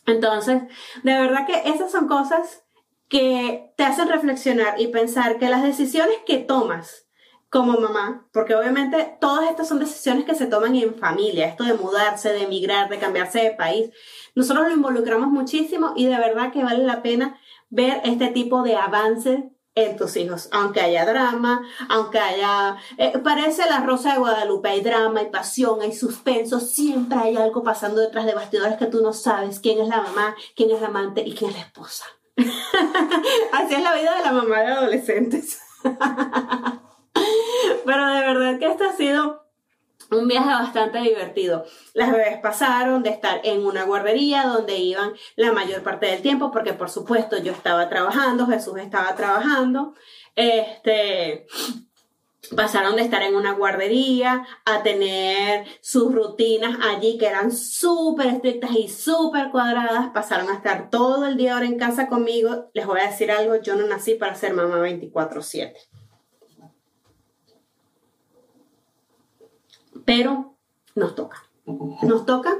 Entonces, 0.06 0.62
de 1.04 1.14
verdad 1.14 1.46
que 1.48 1.70
esas 1.70 1.92
son 1.92 2.08
cosas 2.08 2.64
que 3.08 3.74
te 3.76 3.84
hacen 3.84 4.08
reflexionar 4.08 4.80
y 4.80 4.88
pensar 4.88 5.40
que 5.40 5.50
las 5.50 5.64
decisiones 5.64 6.16
que 6.26 6.38
tomas 6.38 7.09
como 7.50 7.80
mamá, 7.80 8.28
porque 8.32 8.56
obviamente 8.56 9.18
todas 9.20 9.50
estas 9.50 9.68
son 9.68 9.80
decisiones 9.80 10.26
que 10.26 10.36
se 10.36 10.46
toman 10.46 10.76
en 10.76 10.96
familia, 10.96 11.48
esto 11.48 11.64
de 11.64 11.74
mudarse, 11.74 12.30
de 12.30 12.44
emigrar, 12.44 12.90
de 12.90 13.00
cambiarse 13.00 13.40
de 13.40 13.52
país, 13.52 13.90
nosotros 14.36 14.68
lo 14.68 14.74
involucramos 14.74 15.30
muchísimo 15.30 15.94
y 15.96 16.06
de 16.06 16.18
verdad 16.18 16.52
que 16.52 16.64
vale 16.64 16.84
la 16.84 17.02
pena 17.02 17.40
ver 17.70 18.02
este 18.04 18.28
tipo 18.28 18.62
de 18.62 18.76
avances 18.76 19.40
en 19.76 19.98
tus 19.98 20.16
hijos, 20.18 20.50
aunque 20.52 20.82
haya 20.82 21.06
drama, 21.06 21.62
aunque 21.90 22.20
haya, 22.20 22.78
eh, 22.98 23.18
parece 23.24 23.68
la 23.70 23.80
rosa 23.80 24.14
de 24.14 24.20
Guadalupe, 24.20 24.70
hay 24.70 24.82
drama, 24.82 25.22
hay 25.22 25.30
pasión, 25.30 25.82
hay 25.82 25.94
suspenso, 25.94 26.60
siempre 26.60 27.18
hay 27.18 27.36
algo 27.38 27.64
pasando 27.64 28.02
detrás 28.02 28.26
de 28.26 28.36
bastidores 28.36 28.78
que 28.78 28.88
tú 28.88 29.02
no 29.02 29.14
sabes 29.14 29.60
quién 29.60 29.80
es 29.80 29.88
la 29.88 30.02
mamá, 30.02 30.36
quién 30.56 30.72
es 30.72 30.82
la 30.82 30.88
amante 30.88 31.22
y 31.26 31.34
quién 31.34 31.52
es 31.52 31.58
la 31.58 31.64
esposa. 31.64 32.06
Así 33.54 33.76
es 33.76 33.84
la 33.84 33.96
vida 33.96 34.18
de 34.18 34.24
la 34.24 34.32
mamá 34.32 34.60
de 34.60 34.68
adolescentes. 34.68 35.62
Pero 37.86 38.08
de 38.08 38.20
verdad 38.22 38.60
que 38.60 38.68
este 38.68 38.86
ha 38.86 38.94
sido 38.94 39.50
un 40.12 40.28
viaje 40.28 40.50
bastante 40.50 41.00
divertido. 41.00 41.66
Las 41.94 42.12
bebés 42.12 42.40
pasaron 42.40 43.04
de 43.04 43.12
estar 43.12 43.42
en 43.44 43.66
una 43.66 43.84
guardería 43.84 44.44
donde 44.44 44.78
iban 44.78 45.14
la 45.36 45.52
mayor 45.52 45.84
parte 45.84 46.08
del 46.08 46.22
tiempo, 46.22 46.52
porque 46.52 46.74
por 46.74 46.90
supuesto 46.90 47.38
yo 47.38 47.52
estaba 47.52 47.90
trabajando, 47.90 48.48
Jesús 48.48 48.78
estaba 48.78 49.16
trabajando. 49.16 49.94
Este, 50.36 51.46
pasaron 52.56 52.96
de 52.96 53.04
estar 53.04 53.22
en 53.22 53.36
una 53.36 53.54
guardería 53.54 54.46
a 54.66 54.82
tener 54.82 55.66
sus 55.82 56.14
rutinas 56.14 56.78
allí 56.82 57.18
que 57.18 57.28
eran 57.28 57.52
súper 57.52 58.28
estrictas 58.28 58.72
y 58.72 58.88
súper 58.88 59.52
cuadradas, 59.52 60.10
pasaron 60.14 60.50
a 60.50 60.56
estar 60.56 60.90
todo 60.90 61.28
el 61.28 61.38
día 61.38 61.54
ahora 61.54 61.66
en 61.66 61.78
casa 61.78 62.08
conmigo. 62.08 62.70
Les 62.74 62.86
voy 62.86 63.02
a 63.02 63.10
decir 63.10 63.32
algo, 63.32 63.58
yo 63.58 63.76
no 63.76 63.86
nací 63.86 64.16
para 64.16 64.36
ser 64.36 64.54
mamá 64.54 64.80
24/7. 64.80 65.99
Pero 70.10 70.56
nos 70.96 71.14
toca, 71.14 71.44
nos 72.02 72.26
toca 72.26 72.58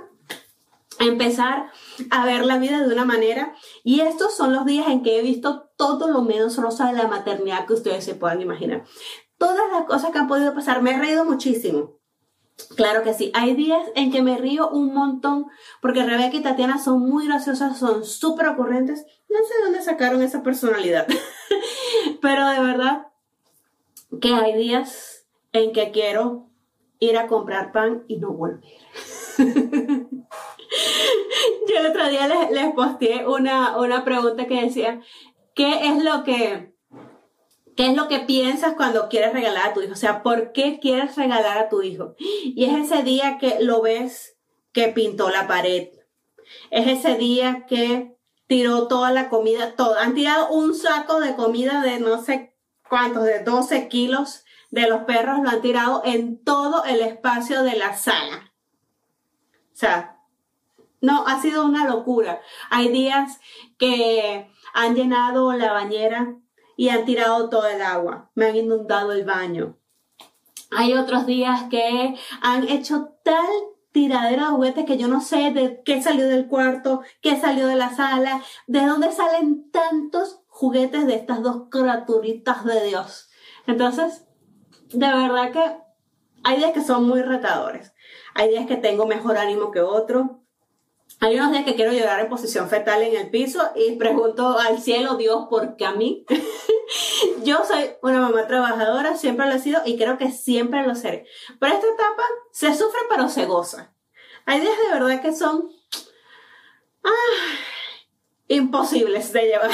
empezar 1.00 1.72
a 2.12 2.24
ver 2.24 2.46
la 2.46 2.60
vida 2.60 2.86
de 2.86 2.94
una 2.94 3.06
manera 3.06 3.56
y 3.84 4.02
estos 4.02 4.38
son 4.38 4.54
los 4.54 4.68
días 4.68 4.88
en 4.88 5.02
que 5.02 5.18
he 5.18 5.24
visto 5.24 5.72
todo 5.76 6.10
lo 6.10 6.22
menos 6.22 6.58
rosa 6.58 6.92
de 6.92 6.94
la 6.94 7.08
maternidad 7.08 7.66
que 7.66 7.74
ustedes 7.74 8.04
se 8.04 8.14
puedan 8.14 8.40
imaginar 8.40 8.84
todas 9.40 9.64
las 9.72 9.86
cosas 9.86 10.12
que 10.12 10.20
han 10.20 10.28
podido 10.28 10.54
pasar. 10.54 10.84
Me 10.84 10.92
he 10.92 11.00
reído 11.00 11.26
muchísimo. 11.26 11.98
Claro 12.76 13.02
que 13.02 13.16
sí. 13.16 13.32
Hay 13.34 13.56
días 13.56 13.82
en 13.96 14.12
que 14.12 14.22
me 14.22 14.38
río 14.38 14.70
un 14.70 14.94
montón 14.94 15.48
porque 15.82 16.04
Rebeca 16.04 16.38
y 16.38 16.44
Tatiana 16.44 16.78
son 16.78 17.00
muy 17.00 17.26
graciosas, 17.26 17.80
son 17.80 18.06
súper 18.06 18.46
ocurrentes. 18.46 19.08
No 19.28 19.40
sé 19.40 19.56
de 19.58 19.64
dónde 19.64 19.82
sacaron 19.82 20.22
esa 20.22 20.44
personalidad. 20.44 21.08
Pero 22.22 22.48
de 22.48 22.60
verdad 22.60 23.08
que 24.22 24.36
hay 24.36 24.56
días 24.56 25.26
en 25.52 25.74
que 25.74 25.90
quiero 25.90 26.49
ir 27.00 27.18
a 27.18 27.28
comprar 27.28 27.72
pan 27.72 28.04
y 28.08 28.18
no 28.18 28.32
volver. 28.32 28.62
Yo 31.68 31.78
el 31.78 31.86
otro 31.88 32.10
día 32.10 32.28
les, 32.28 32.52
les 32.52 32.74
posteé 32.74 33.26
una, 33.28 33.78
una 33.78 34.04
pregunta 34.04 34.46
que 34.48 34.62
decía, 34.62 35.02
¿qué 35.56 35.88
es 35.88 36.04
lo 36.04 36.24
que 36.24 36.70
¿Qué 37.80 37.88
es 37.88 37.96
lo 37.96 38.10
que 38.10 38.20
piensas 38.20 38.74
cuando 38.74 39.08
quieres 39.08 39.32
regalar 39.32 39.70
a 39.70 39.74
tu 39.74 39.82
hijo? 39.82 39.94
O 39.94 39.96
sea, 39.96 40.22
¿por 40.22 40.52
qué 40.52 40.80
quieres 40.82 41.16
regalar 41.16 41.58
a 41.58 41.70
tu 41.70 41.82
hijo? 41.82 42.14
Y 42.20 42.66
es 42.66 42.76
ese 42.76 43.04
día 43.04 43.38
que 43.40 43.62
lo 43.62 43.82
ves 43.82 44.38
que 44.74 44.90
pintó 44.90 45.30
la 45.30 45.48
pared. 45.48 45.88
Es 46.72 46.88
ese 46.88 47.16
día 47.16 47.66
que 47.70 48.18
tiró 48.48 48.90
toda 48.90 49.12
la 49.12 49.30
comida, 49.30 49.78
todo. 49.78 49.98
Han 49.98 50.14
tirado 50.14 50.50
un 50.50 50.76
saco 50.76 51.22
de 51.22 51.38
comida 51.38 51.82
de 51.82 52.02
no 52.02 52.22
sé 52.22 52.54
cuántos, 52.90 53.24
de 53.24 53.40
12 53.40 53.88
kilos 53.88 54.44
de 54.72 54.88
los 54.88 55.04
perros, 55.04 55.40
lo 55.42 55.50
han 55.50 55.62
tirado 55.62 56.02
en 56.06 56.44
todo 56.44 56.84
el 56.86 57.02
espacio 57.02 57.64
de 57.64 57.76
la 57.76 57.96
sala. 57.96 58.54
O 59.74 59.76
sea, 59.76 60.20
no, 61.02 61.26
ha 61.26 61.42
sido 61.42 61.66
una 61.66 61.88
locura. 61.88 62.42
Hay 62.70 62.90
días 62.90 63.40
que 63.78 64.50
han 64.74 64.96
llenado 64.96 65.54
la 65.54 65.72
bañera 65.72 66.36
y 66.76 66.90
han 66.90 67.06
tirado 67.06 67.50
todo 67.50 67.68
el 67.68 67.82
agua, 67.82 68.30
me 68.36 68.46
han 68.46 68.56
inundado 68.56 69.12
el 69.12 69.26
baño. 69.26 69.78
Hay 70.72 70.94
otros 70.94 71.26
días 71.26 71.64
que 71.70 72.16
han 72.42 72.68
hecho 72.68 73.16
tal 73.24 73.48
tiradera 73.92 74.46
de 74.46 74.52
juguetes 74.52 74.86
que 74.86 74.98
yo 74.98 75.08
no 75.08 75.20
sé 75.20 75.52
de 75.52 75.82
qué 75.84 76.02
salió 76.02 76.28
del 76.28 76.48
cuarto, 76.48 77.02
qué 77.22 77.40
salió 77.40 77.68
de 77.68 77.76
la 77.76 77.96
sala, 77.96 78.42
de 78.68 78.86
dónde 78.86 79.12
salen 79.12 79.72
tantos 79.72 80.42
juguetes 80.48 81.08
de 81.08 81.16
estas 81.16 81.42
dos 81.42 81.64
criaturitas 81.70 82.64
de 82.66 82.86
Dios. 82.86 83.30
Entonces, 83.66 84.26
de 84.92 85.08
verdad 85.08 85.52
que 85.52 85.90
hay 86.44 86.58
días 86.58 86.72
que 86.72 86.82
son 86.82 87.08
muy 87.08 87.22
retadores. 87.22 87.94
Hay 88.34 88.50
días 88.50 88.68
que 88.68 88.78
tengo 88.78 89.06
mejor 89.06 89.38
ánimo 89.38 89.72
que 89.72 89.82
otro. 89.82 90.42
Hay 91.20 91.36
unos 91.36 91.52
días 91.52 91.66
que 91.66 91.76
quiero 91.76 91.92
llorar 91.92 92.20
en 92.22 92.30
posición 92.30 92.70
fetal 92.70 93.02
en 93.02 93.16
el 93.16 93.30
piso 93.30 93.72
y 93.76 93.96
pregunto 93.96 94.58
al 94.58 94.80
cielo, 94.80 95.16
Dios, 95.16 95.48
¿por 95.50 95.76
qué 95.76 95.86
a 95.86 95.92
mí? 95.92 96.26
Yo 97.44 97.66
soy 97.66 97.92
una 98.02 98.22
mamá 98.22 98.48
trabajadora, 98.48 99.16
siempre 99.18 99.48
lo 99.48 99.54
he 99.54 99.60
sido 99.60 99.82
y 99.86 99.98
creo 99.98 100.18
que 100.18 100.32
siempre 100.32 100.86
lo 100.86 100.96
seré. 100.96 101.26
Pero 101.60 101.74
esta 101.74 101.88
etapa 101.88 102.24
se 102.52 102.74
sufre 102.74 103.02
pero 103.10 103.28
se 103.28 103.46
goza. 103.46 103.94
Hay 104.46 104.62
días 104.62 104.78
de 104.78 104.94
verdad 104.94 105.22
que 105.22 105.34
son 105.34 105.70
imposibles 108.48 109.34
de 109.34 109.42
llevar. 109.42 109.72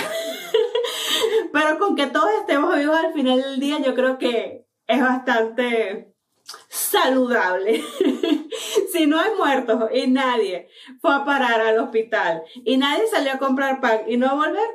pero 1.54 1.78
con 1.80 1.96
que 1.96 2.08
todos 2.08 2.30
estemos 2.40 2.76
vivos 2.76 2.98
al 2.98 3.14
final 3.14 3.42
del 3.42 3.60
día, 3.60 3.80
yo 3.80 3.94
creo 3.94 4.18
que 4.18 4.65
es 4.88 5.02
bastante 5.02 6.16
saludable. 6.70 7.84
si 8.92 9.08
no 9.08 9.20
hay 9.20 9.32
muertos 9.38 9.90
y 9.94 10.08
nadie 10.08 10.70
fue 11.02 11.14
a 11.14 11.26
parar 11.26 11.62
al 11.62 11.80
hospital 11.80 12.44
y 12.64 12.78
nadie 12.78 13.08
salió 13.08 13.34
a 13.34 13.40
comprar 13.40 13.82
pan 13.82 14.02
y 14.08 14.18
no 14.18 14.36
volver, 14.36 14.68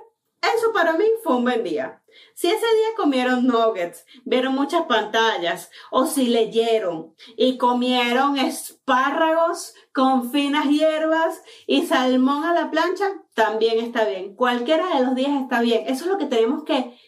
eso 0.42 0.72
para 0.72 0.94
mí 0.94 1.04
fue 1.22 1.36
un 1.36 1.44
buen 1.44 1.62
día. 1.62 2.02
Si 2.34 2.48
ese 2.48 2.56
día 2.58 2.88
comieron 2.96 3.46
nuggets, 3.46 4.04
vieron 4.24 4.54
muchas 4.54 4.86
pantallas, 4.86 5.70
o 5.90 6.06
si 6.06 6.26
leyeron 6.26 7.14
y 7.36 7.56
comieron 7.56 8.36
espárragos 8.36 9.74
con 9.92 10.32
finas 10.32 10.66
hierbas 10.66 11.42
y 11.66 11.86
salmón 11.86 12.44
a 12.44 12.54
la 12.54 12.70
plancha, 12.70 13.04
también 13.34 13.78
está 13.78 14.04
bien. 14.04 14.34
Cualquiera 14.34 14.96
de 14.96 15.04
los 15.04 15.14
días 15.14 15.40
está 15.40 15.60
bien. 15.60 15.84
Eso 15.86 16.04
es 16.04 16.10
lo 16.10 16.18
que 16.18 16.26
tenemos 16.26 16.64
que, 16.64 16.98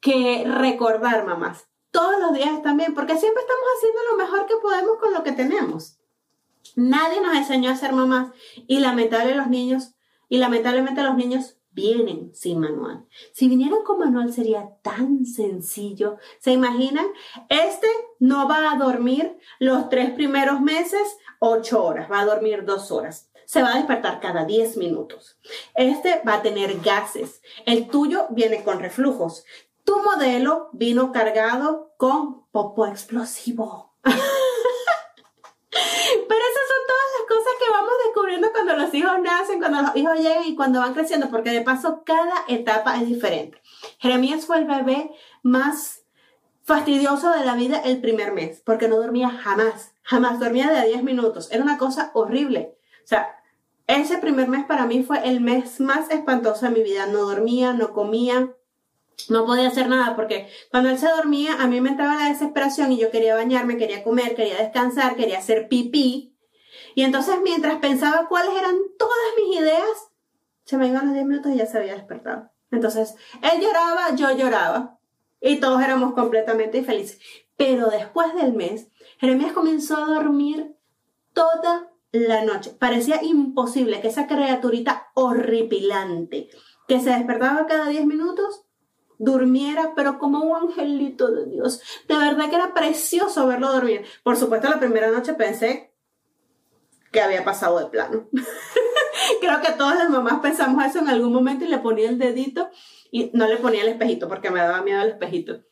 que 0.00 0.44
recordar, 0.46 1.24
mamás 1.24 1.66
todos 1.94 2.18
los 2.18 2.34
días 2.34 2.60
también, 2.60 2.92
porque 2.92 3.16
siempre 3.16 3.40
estamos 3.40 3.64
haciendo 3.76 4.00
lo 4.10 4.16
mejor 4.18 4.46
que 4.46 4.56
podemos 4.60 4.98
con 4.98 5.14
lo 5.14 5.22
que 5.22 5.30
tenemos. 5.30 5.96
Nadie 6.74 7.20
nos 7.20 7.36
enseñó 7.36 7.70
a 7.70 7.76
ser 7.76 7.92
mamás 7.92 8.32
y 8.66 8.80
lamentable 8.80 9.36
los 9.36 9.46
niños 9.46 9.94
y 10.28 10.38
lamentablemente 10.38 11.04
los 11.04 11.14
niños 11.14 11.56
vienen 11.70 12.34
sin 12.34 12.58
manual. 12.58 13.06
Si 13.32 13.48
vinieran 13.48 13.84
con 13.84 14.00
manual 14.00 14.32
sería 14.32 14.70
tan 14.82 15.24
sencillo. 15.24 16.16
¿Se 16.40 16.50
imaginan? 16.50 17.06
Este 17.48 17.86
no 18.18 18.48
va 18.48 18.72
a 18.72 18.76
dormir 18.76 19.38
los 19.60 19.88
tres 19.88 20.10
primeros 20.10 20.60
meses 20.60 21.16
ocho 21.38 21.84
horas, 21.84 22.10
va 22.10 22.20
a 22.20 22.26
dormir 22.26 22.64
dos 22.64 22.90
horas. 22.90 23.30
Se 23.46 23.62
va 23.62 23.74
a 23.74 23.76
despertar 23.76 24.20
cada 24.20 24.46
diez 24.46 24.76
minutos. 24.76 25.38
Este 25.74 26.22
va 26.26 26.34
a 26.34 26.42
tener 26.42 26.80
gases. 26.80 27.42
El 27.66 27.88
tuyo 27.88 28.26
viene 28.30 28.64
con 28.64 28.80
reflujos. 28.80 29.44
Tu 29.84 30.02
modelo 30.02 30.70
vino 30.72 31.12
cargado 31.12 31.94
con 31.96 32.46
popo 32.50 32.86
explosivo. 32.86 33.94
Pero 34.02 34.14
esas 36.50 36.68
son 36.68 36.82
todas 36.86 37.10
las 37.18 37.28
cosas 37.28 37.52
que 37.58 37.70
vamos 37.70 37.92
descubriendo 38.04 38.52
cuando 38.52 38.76
los 38.76 38.94
hijos 38.94 39.20
nacen, 39.22 39.58
cuando 39.58 39.82
los 39.82 39.96
hijos 39.96 40.18
llegan 40.18 40.44
y 40.44 40.56
cuando 40.56 40.80
van 40.80 40.94
creciendo, 40.94 41.30
porque 41.30 41.50
de 41.50 41.60
paso 41.62 42.02
cada 42.04 42.44
etapa 42.48 42.96
es 42.96 43.06
diferente. 43.06 43.60
Jeremías 43.98 44.46
fue 44.46 44.58
el 44.58 44.66
bebé 44.66 45.10
más 45.42 46.04
fastidioso 46.62 47.30
de 47.30 47.44
la 47.44 47.54
vida 47.54 47.80
el 47.84 48.00
primer 48.00 48.32
mes, 48.32 48.62
porque 48.64 48.88
no 48.88 48.96
dormía 48.96 49.30
jamás, 49.30 49.92
jamás 50.02 50.40
dormía 50.40 50.70
de 50.70 50.86
10 50.88 51.02
minutos. 51.02 51.50
Era 51.50 51.62
una 51.62 51.78
cosa 51.78 52.10
horrible. 52.14 52.78
O 53.04 53.06
sea, 53.06 53.36
ese 53.86 54.18
primer 54.18 54.48
mes 54.48 54.64
para 54.64 54.86
mí 54.86 55.02
fue 55.02 55.28
el 55.28 55.40
mes 55.40 55.78
más 55.80 56.10
espantoso 56.10 56.66
de 56.66 56.72
mi 56.72 56.82
vida. 56.82 57.06
No 57.06 57.20
dormía, 57.20 57.74
no 57.74 57.92
comía, 57.92 58.54
no 59.28 59.46
podía 59.46 59.68
hacer 59.68 59.88
nada 59.88 60.16
porque 60.16 60.48
cuando 60.70 60.90
él 60.90 60.98
se 60.98 61.08
dormía 61.08 61.54
a 61.54 61.66
mí 61.66 61.80
me 61.80 61.90
entraba 61.90 62.16
la 62.16 62.28
desesperación 62.28 62.92
y 62.92 62.98
yo 62.98 63.10
quería 63.10 63.34
bañarme, 63.34 63.76
quería 63.76 64.02
comer, 64.02 64.34
quería 64.34 64.58
descansar, 64.58 65.16
quería 65.16 65.38
hacer 65.38 65.68
pipí. 65.68 66.36
Y 66.94 67.02
entonces 67.02 67.36
mientras 67.42 67.78
pensaba 67.78 68.28
cuáles 68.28 68.54
eran 68.56 68.76
todas 68.98 69.16
mis 69.36 69.58
ideas, 69.60 70.10
Se 70.64 70.78
me 70.78 70.88
iban 70.88 71.04
los 71.04 71.14
10 71.14 71.26
minutos 71.26 71.52
y 71.52 71.56
ya 71.58 71.66
se 71.66 71.76
había 71.76 71.94
despertado. 71.94 72.50
Entonces, 72.70 73.14
él 73.42 73.60
lloraba, 73.60 74.14
yo 74.16 74.34
lloraba. 74.34 74.98
Y 75.40 75.60
todos 75.60 75.82
éramos 75.82 76.14
completamente 76.14 76.82
felices. 76.82 77.20
Pero 77.56 77.90
después 77.90 78.34
del 78.34 78.54
mes, 78.54 78.88
Jeremías 79.18 79.52
comenzó 79.52 79.96
a 79.96 80.06
dormir 80.06 80.74
toda 81.34 81.90
la 82.12 82.44
noche. 82.44 82.70
Parecía 82.78 83.22
imposible 83.22 84.00
que 84.00 84.08
esa 84.08 84.26
criaturita 84.26 85.08
horripilante, 85.14 86.48
que 86.88 87.00
se 87.00 87.10
despertaba 87.10 87.66
cada 87.66 87.88
10 87.88 88.06
minutos, 88.06 88.64
durmiera, 89.18 89.92
pero 89.94 90.18
como 90.18 90.40
un 90.40 90.68
angelito 90.68 91.30
de 91.30 91.46
Dios. 91.46 91.80
De 92.08 92.16
verdad 92.16 92.48
que 92.48 92.56
era 92.56 92.74
precioso 92.74 93.46
verlo 93.46 93.72
dormir. 93.72 94.04
Por 94.22 94.36
supuesto, 94.36 94.68
la 94.68 94.80
primera 94.80 95.10
noche 95.10 95.34
pensé 95.34 95.94
que 97.12 97.20
había 97.20 97.44
pasado 97.44 97.78
de 97.78 97.86
plano. 97.86 98.28
Creo 99.40 99.60
que 99.62 99.72
todas 99.72 99.96
las 99.96 100.10
mamás 100.10 100.40
pensamos 100.40 100.84
eso 100.84 100.98
en 100.98 101.08
algún 101.08 101.32
momento 101.32 101.64
y 101.64 101.68
le 101.68 101.78
ponía 101.78 102.08
el 102.08 102.18
dedito 102.18 102.68
y 103.10 103.30
no 103.32 103.46
le 103.46 103.56
ponía 103.56 103.82
el 103.82 103.88
espejito 103.88 104.28
porque 104.28 104.50
me 104.50 104.60
daba 104.60 104.82
miedo 104.82 105.00
el 105.00 105.10
espejito. 105.10 105.62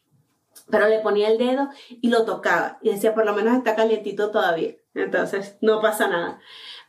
Pero 0.70 0.88
le 0.88 1.00
ponía 1.00 1.28
el 1.28 1.38
dedo 1.38 1.68
y 1.88 2.08
lo 2.08 2.24
tocaba 2.24 2.78
y 2.82 2.90
decía, 2.90 3.14
por 3.14 3.26
lo 3.26 3.34
menos 3.34 3.56
está 3.56 3.74
calientito 3.74 4.30
todavía. 4.30 4.76
Entonces, 4.94 5.58
no 5.60 5.80
pasa 5.80 6.08
nada. 6.08 6.38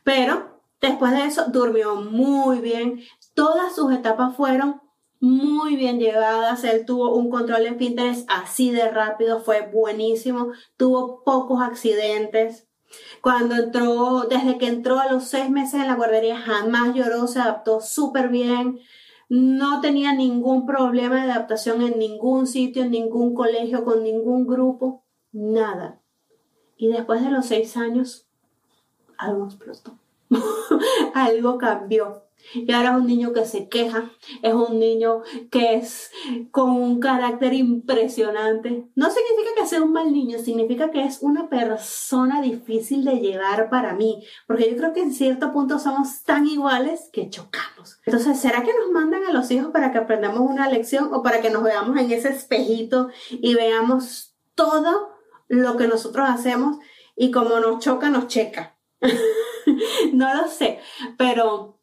Pero 0.04 0.60
después 0.80 1.12
de 1.12 1.24
eso, 1.24 1.46
durmió 1.48 1.96
muy 1.96 2.60
bien. 2.60 3.02
Todas 3.34 3.74
sus 3.74 3.92
etapas 3.92 4.36
fueron 4.36 4.83
muy 5.20 5.76
bien 5.76 5.98
llevadas. 5.98 6.64
Él 6.64 6.84
tuvo 6.84 7.14
un 7.14 7.30
control 7.30 7.66
en 7.66 7.76
Pinterest 7.76 8.28
así 8.30 8.70
de 8.70 8.90
rápido, 8.90 9.40
fue 9.40 9.68
buenísimo. 9.72 10.52
Tuvo 10.76 11.22
pocos 11.24 11.60
accidentes. 11.62 12.68
Cuando 13.20 13.56
entró, 13.56 14.26
desde 14.28 14.58
que 14.58 14.68
entró 14.68 15.00
a 15.00 15.10
los 15.10 15.24
seis 15.24 15.50
meses 15.50 15.80
en 15.80 15.88
la 15.88 15.96
guardería, 15.96 16.38
jamás 16.38 16.94
lloró, 16.94 17.26
se 17.26 17.40
adaptó 17.40 17.80
súper 17.80 18.28
bien. 18.28 18.78
No 19.28 19.80
tenía 19.80 20.12
ningún 20.12 20.66
problema 20.66 21.24
de 21.24 21.32
adaptación 21.32 21.82
en 21.82 21.98
ningún 21.98 22.46
sitio, 22.46 22.82
en 22.84 22.90
ningún 22.90 23.34
colegio, 23.34 23.84
con 23.84 24.04
ningún 24.04 24.46
grupo, 24.46 25.04
nada. 25.32 26.00
Y 26.76 26.88
después 26.88 27.22
de 27.22 27.30
los 27.30 27.46
seis 27.46 27.76
años, 27.76 28.28
algo 29.16 29.46
explotó. 29.46 29.98
algo 31.14 31.58
cambió. 31.58 32.24
Y 32.52 32.72
ahora 32.72 32.90
es 32.90 32.96
un 32.96 33.06
niño 33.06 33.32
que 33.32 33.44
se 33.44 33.68
queja, 33.68 34.10
es 34.42 34.54
un 34.54 34.78
niño 34.78 35.22
que 35.50 35.74
es 35.74 36.10
con 36.50 36.70
un 36.70 37.00
carácter 37.00 37.52
impresionante. 37.54 38.88
No 38.94 39.10
significa 39.10 39.50
que 39.56 39.66
sea 39.66 39.82
un 39.82 39.92
mal 39.92 40.12
niño, 40.12 40.38
significa 40.38 40.90
que 40.90 41.04
es 41.04 41.18
una 41.22 41.48
persona 41.48 42.40
difícil 42.40 43.04
de 43.04 43.20
llevar 43.20 43.70
para 43.70 43.94
mí, 43.94 44.24
porque 44.46 44.70
yo 44.70 44.76
creo 44.76 44.92
que 44.92 45.00
en 45.00 45.12
cierto 45.12 45.52
punto 45.52 45.78
somos 45.78 46.22
tan 46.22 46.46
iguales 46.46 47.10
que 47.12 47.30
chocamos. 47.30 48.00
Entonces, 48.06 48.38
¿será 48.38 48.62
que 48.62 48.72
nos 48.72 48.90
mandan 48.92 49.24
a 49.24 49.32
los 49.32 49.50
hijos 49.50 49.72
para 49.72 49.92
que 49.92 49.98
aprendamos 49.98 50.40
una 50.40 50.68
lección 50.68 51.12
o 51.12 51.22
para 51.22 51.40
que 51.40 51.50
nos 51.50 51.62
veamos 51.62 51.98
en 51.98 52.10
ese 52.10 52.28
espejito 52.28 53.08
y 53.30 53.54
veamos 53.54 54.34
todo 54.54 55.10
lo 55.48 55.76
que 55.76 55.88
nosotros 55.88 56.28
hacemos 56.28 56.78
y 57.16 57.30
como 57.30 57.60
nos 57.60 57.82
choca, 57.82 58.10
nos 58.10 58.28
checa? 58.28 58.76
no 60.12 60.34
lo 60.34 60.48
sé, 60.48 60.80
pero 61.16 61.78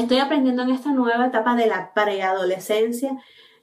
estoy 0.00 0.18
aprendiendo 0.18 0.62
en 0.62 0.70
esta 0.70 0.92
nueva 0.92 1.26
etapa 1.26 1.54
de 1.54 1.66
la 1.66 1.92
preadolescencia 1.94 3.16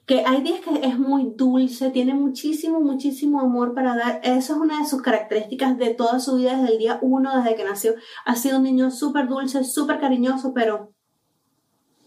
que 0.06 0.24
hay 0.26 0.42
días 0.42 0.60
que 0.60 0.86
es 0.86 0.98
muy 0.98 1.32
dulce, 1.36 1.90
tiene 1.90 2.14
muchísimo, 2.14 2.80
muchísimo 2.80 3.40
amor 3.40 3.72
para 3.72 3.94
dar. 3.94 4.20
Eso 4.24 4.54
es 4.54 4.58
una 4.58 4.80
de 4.80 4.86
sus 4.86 5.00
características 5.00 5.78
de 5.78 5.94
toda 5.94 6.18
su 6.18 6.36
vida 6.36 6.56
desde 6.56 6.72
el 6.72 6.78
día 6.78 6.98
uno, 7.02 7.36
desde 7.36 7.54
que 7.54 7.64
nació. 7.64 7.94
Ha 8.24 8.34
sido 8.34 8.58
un 8.58 8.64
niño 8.64 8.90
súper 8.90 9.28
dulce, 9.28 9.62
súper 9.62 10.00
cariñoso, 10.00 10.52
pero 10.52 10.92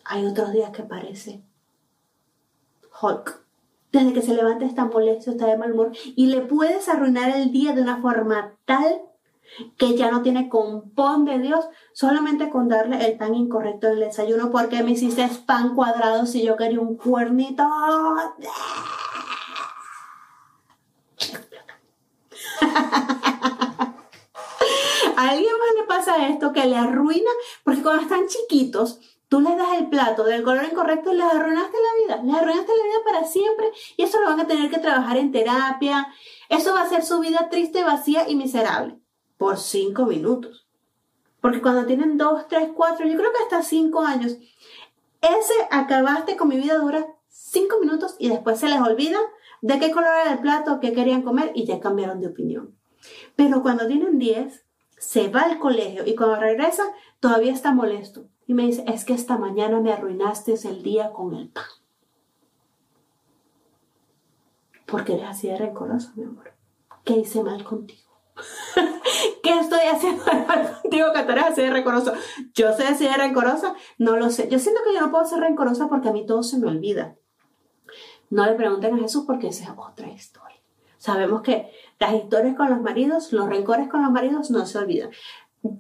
hay 0.04 0.26
otros 0.26 0.52
días 0.52 0.72
que 0.72 0.84
parece 0.84 1.44
Hulk. 3.02 3.44
Desde 3.94 4.12
que 4.12 4.22
se 4.22 4.36
levanta 4.36 4.66
está 4.66 4.86
molesto, 4.86 5.32
está 5.32 5.48
de 5.48 5.58
mal 5.58 5.72
humor 5.72 5.92
y 6.18 6.26
le 6.26 6.42
puedes 6.42 6.90
arruinar 6.90 7.30
el 7.30 7.54
día 7.54 7.74
de 7.74 7.82
una 7.82 8.02
forma 8.02 8.58
tal 8.66 9.04
que 9.78 9.96
ya 9.96 10.12
no 10.12 10.22
tiene 10.22 10.50
compón 10.50 11.26
de 11.26 11.40
Dios, 11.40 11.66
solamente 11.94 12.50
con 12.50 12.68
darle 12.68 13.06
el 13.06 13.18
pan 13.18 13.36
incorrecto 13.36 13.88
en 13.88 13.94
el 13.94 14.00
desayuno, 14.02 14.52
porque 14.52 14.84
me 14.84 14.92
hiciste 14.92 15.28
pan 15.46 15.76
cuadrado 15.76 16.26
si 16.26 16.44
yo 16.44 16.58
quería 16.58 16.80
un 16.80 16.98
cuernito. 16.98 17.64
A 17.64 18.36
alguien 25.18 25.54
más 25.54 25.76
le 25.78 25.84
pasa 25.88 26.28
esto 26.28 26.52
que 26.52 26.66
le 26.66 26.76
arruina, 26.76 27.30
porque 27.64 27.82
cuando 27.82 28.04
están 28.04 28.28
chiquitos, 28.28 29.00
tú 29.30 29.40
les 29.40 29.58
das 29.58 29.78
el 29.78 29.90
plato 29.90 30.24
del 30.24 30.44
color 30.44 30.66
incorrecto 30.66 31.14
y 31.14 31.18
les 31.18 31.26
arruinaste 31.26 31.78
la 31.78 32.16
vida, 32.16 32.24
les 32.24 32.36
arruinaste 32.36 32.72
la 32.78 32.84
vida 32.84 33.04
para 33.04 33.26
siempre 33.26 33.72
y 33.98 34.04
eso 34.04 34.20
lo 34.20 34.28
van 34.28 34.42
a 34.42 34.48
tener 34.48 34.70
que 34.70 34.80
trabajar 34.80 35.18
en 35.18 35.32
terapia, 35.32 36.08
eso 36.50 36.74
va 36.74 36.82
a 36.82 36.90
ser 36.90 37.04
su 37.04 37.20
vida 37.20 37.50
triste, 37.50 37.84
vacía 37.84 38.30
y 38.30 38.36
miserable 38.36 39.00
por 39.38 39.58
cinco 39.58 40.06
minutos. 40.06 40.68
Porque 41.42 41.62
cuando 41.62 41.86
tienen 41.86 42.18
dos, 42.18 42.48
tres, 42.48 42.70
cuatro, 42.76 43.06
yo 43.06 43.18
creo 43.18 43.32
que 43.32 43.44
hasta 43.44 43.62
cinco 43.62 44.02
años, 44.02 44.38
ese 45.22 45.54
acabaste 45.70 46.38
con 46.38 46.48
mi 46.48 46.58
vida 46.58 46.78
dura 46.78 47.06
cinco 47.28 47.80
minutos 47.80 48.16
y 48.20 48.30
después 48.30 48.60
se 48.60 48.68
les 48.68 48.82
olvida 48.82 49.20
de 49.62 49.80
qué 49.80 49.92
color 49.92 50.10
era 50.22 50.34
el 50.34 50.40
plato, 50.40 50.80
qué 50.80 50.94
querían 50.94 51.22
comer 51.22 51.52
y 51.56 51.66
ya 51.66 51.80
cambiaron 51.80 52.20
de 52.20 52.28
opinión. 52.28 52.76
Pero 53.36 53.62
cuando 53.62 53.88
tienen 53.88 54.20
diez, 54.20 54.66
se 54.98 55.30
va 55.30 55.42
al 55.42 55.60
colegio 55.60 56.06
y 56.06 56.16
cuando 56.16 56.38
regresa 56.38 56.84
todavía 57.20 57.54
está 57.54 57.74
molesto. 57.74 58.26
Y 58.48 58.54
me 58.54 58.64
dice, 58.64 58.84
es 58.88 59.06
que 59.06 59.14
esta 59.14 59.38
mañana 59.38 59.80
me 59.80 59.92
arruinaste 59.92 60.54
el 60.54 60.84
día 60.84 61.12
con 61.12 61.34
el 61.34 61.50
pan. 61.50 61.66
Porque 64.86 65.14
eres 65.14 65.28
así 65.28 65.48
de 65.48 65.58
rencoroso, 65.58 66.12
mi 66.16 66.24
amor. 66.24 66.54
¿Qué 67.04 67.14
hice 67.14 67.44
mal 67.44 67.64
contigo? 67.64 68.05
¿Qué 69.44 69.60
estoy 69.60 69.80
haciendo 69.80 70.24
contigo 70.82 71.08
eres 71.14 71.46
así 71.46 71.62
de 71.62 71.70
rencoroso? 71.70 72.14
Yo 72.54 72.76
soy 72.76 72.86
así 72.86 73.06
de 73.06 73.16
rencorosa, 73.16 73.76
no 73.98 74.18
lo 74.18 74.30
sé. 74.30 74.50
Yo 74.50 74.60
siento 74.60 74.82
que 74.86 74.94
yo 74.94 75.02
no 75.02 75.12
puedo 75.12 75.26
ser 75.26 75.40
rencorosa 75.40 75.88
porque 75.88 76.10
a 76.10 76.12
mí 76.12 76.26
todo 76.26 76.44
se 76.44 76.58
me 76.58 76.68
olvida. 76.68 77.16
No 78.30 78.46
le 78.46 78.54
pregunten 78.54 78.96
a 78.96 78.98
Jesús 78.98 79.24
porque 79.26 79.48
esa 79.48 79.66
es 79.66 79.70
otra 79.78 80.10
historia. 80.10 80.60
Sabemos 80.98 81.42
que 81.42 81.72
las 82.00 82.14
historias 82.14 82.56
con 82.56 82.70
los 82.70 82.82
maridos, 82.82 83.32
los 83.32 83.48
rencores 83.48 83.88
con 83.88 84.02
los 84.02 84.12
maridos 84.12 84.50
no 84.50 84.66
se 84.66 84.78
olvidan. 84.78 85.12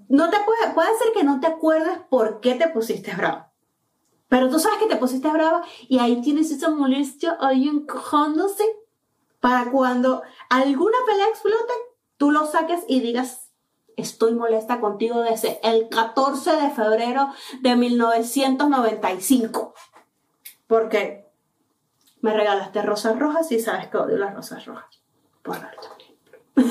No 0.10 0.30
te 0.30 0.38
puede, 0.46 0.74
puede 0.74 0.89
ser 0.98 1.13
que 1.13 1.24
no 1.24 1.39
te 1.39 1.48
acuerdes 1.48 2.00
por 2.10 2.39
qué 2.39 2.56
te 2.56 2.68
pusiste 2.68 3.13
bravo. 3.15 3.46
Pero 4.28 4.50
tú 4.50 4.60
sabes 4.60 4.80
que 4.80 4.88
te 4.88 4.96
pusiste 4.98 5.30
brava 5.30 5.63
y 5.88 6.00
ahí 6.00 6.22
tienes 6.22 6.52
esa 6.52 6.70
molestia 6.70 7.38
ahí 7.39 7.68
encojándose 7.68 8.63
para 9.39 9.70
cuando 9.72 10.24
alguna 10.50 10.98
pelea 11.06 11.28
explote, 11.28 11.74
tú 12.17 12.32
lo 12.32 12.45
saques 12.45 12.82
y 12.88 12.99
digas, 12.99 13.51
estoy 13.97 14.34
molesta 14.34 14.80
contigo 14.80 15.21
desde 15.21 15.60
el 15.63 15.89
14 15.89 16.56
de 16.56 16.69
febrero 16.69 17.30
de 17.62 17.75
1995. 17.75 19.73
Porque 20.67 21.25
me 22.21 22.34
regalaste 22.34 22.82
rosas 22.82 23.19
rojas 23.19 23.51
y 23.51 23.60
sabes 23.60 23.88
que 23.88 23.97
odio 23.97 24.17
las 24.17 24.34
rosas 24.34 24.65
rojas. 24.65 25.01
Por 25.43 25.58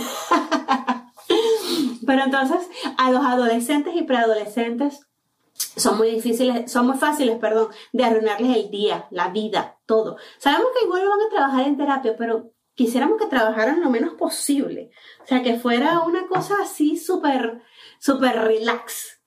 Pero 2.07 2.23
entonces, 2.25 2.69
a 2.99 3.11
los 3.11 3.25
adolescentes 3.25 3.95
y 3.95 4.03
preadolescentes 4.03 5.07
son 5.55 5.99
muy 5.99 6.11
difíciles, 6.11 6.71
son 6.71 6.87
muy 6.87 6.99
fáciles, 6.99 7.39
perdón, 7.39 7.69
de 7.93 8.05
arruinarles 8.05 8.57
el 8.57 8.71
día, 8.71 9.07
la 9.11 9.29
vida, 9.29 9.79
todo. 9.87 10.17
Sabemos 10.39 10.69
que 10.77 10.85
igual 10.85 11.07
van 11.09 11.21
a 11.21 11.31
trabajar 11.31 11.67
en 11.67 11.77
terapia, 11.77 12.17
pero 12.19 12.51
quisiéramos 12.75 13.19
que 13.19 13.27
trabajaran 13.27 13.81
lo 13.81 13.91
menos 13.91 14.15
posible. 14.15 14.91
O 15.23 15.27
sea, 15.27 15.43
que 15.43 15.59
fuera 15.59 16.01
una 16.01 16.27
cosa 16.27 16.57
así 16.63 16.97
súper, 16.97 17.63
súper 17.99 18.37
relax. 18.41 19.21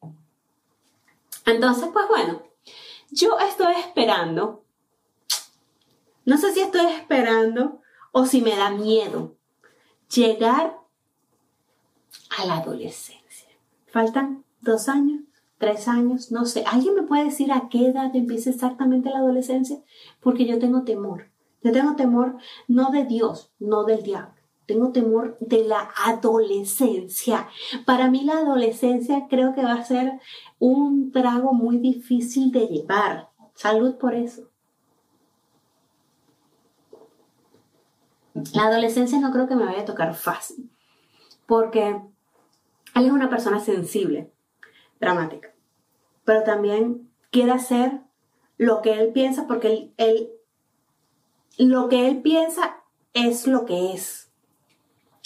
Entonces, 1.46 1.90
pues 1.94 2.08
bueno, 2.10 2.44
yo 3.10 3.38
estoy 3.40 3.76
esperando, 3.76 4.66
no 6.26 6.38
sé 6.38 6.54
si 6.54 6.60
estoy 6.60 6.86
esperando 6.88 7.82
o 8.12 8.26
si 8.26 8.42
me 8.42 8.56
da 8.56 8.70
miedo 8.70 9.38
llegar 10.14 10.78
a 12.38 12.46
la 12.46 12.58
adolescencia. 12.58 13.50
Faltan 13.88 14.44
dos 14.60 14.90
años, 14.90 15.22
tres 15.58 15.88
años, 15.88 16.32
no 16.32 16.46
sé. 16.46 16.64
¿Alguien 16.68 16.96
me 16.96 17.04
puede 17.04 17.26
decir 17.26 17.52
a 17.52 17.70
qué 17.70 17.88
edad 17.88 18.14
empieza 18.14 18.50
exactamente 18.50 19.10
la 19.10 19.20
adolescencia? 19.20 19.78
Porque 20.20 20.46
yo 20.46 20.60
tengo 20.60 20.84
temor. 20.84 21.30
Yo 21.64 21.72
tengo 21.72 21.96
temor 21.96 22.38
no 22.68 22.92
de 22.92 23.06
Dios, 23.06 23.52
no 23.60 23.84
del 23.84 24.04
diablo. 24.04 24.34
Tengo 24.66 24.92
temor 24.92 25.38
de 25.40 25.64
la 25.64 25.90
adolescencia. 26.06 27.48
Para 27.86 28.10
mí 28.10 28.26
la 28.26 28.40
adolescencia 28.40 29.28
creo 29.30 29.54
que 29.54 29.64
va 29.64 29.74
a 29.74 29.86
ser 29.86 30.20
un 30.60 31.12
trago 31.12 31.54
muy 31.54 31.78
difícil 31.78 32.52
de 32.52 32.68
llevar. 32.68 33.30
Salud 33.56 33.96
por 33.96 34.14
eso. 34.14 34.50
La 38.54 38.68
adolescencia 38.68 39.20
no 39.20 39.32
creo 39.32 39.48
que 39.48 39.56
me 39.56 39.66
vaya 39.66 39.82
a 39.82 39.86
tocar 39.86 40.14
fácil, 40.14 40.70
porque 41.48 42.00
él 42.94 43.06
es 43.06 43.12
una 43.12 43.30
persona 43.30 43.60
sensible, 43.60 44.32
dramática, 45.00 45.56
pero 46.24 46.44
también 46.44 47.10
quiere 47.32 47.52
hacer 47.52 48.02
lo 48.58 48.82
que 48.82 49.00
él 49.00 49.12
piensa 49.12 49.48
porque 49.48 49.68
él, 49.68 49.94
él 49.98 50.30
lo 51.58 51.90
que 51.90 52.08
él 52.08 52.22
piensa 52.22 52.84
es 53.14 53.48
lo 53.48 53.66
que 53.66 53.94
es. 53.94 54.28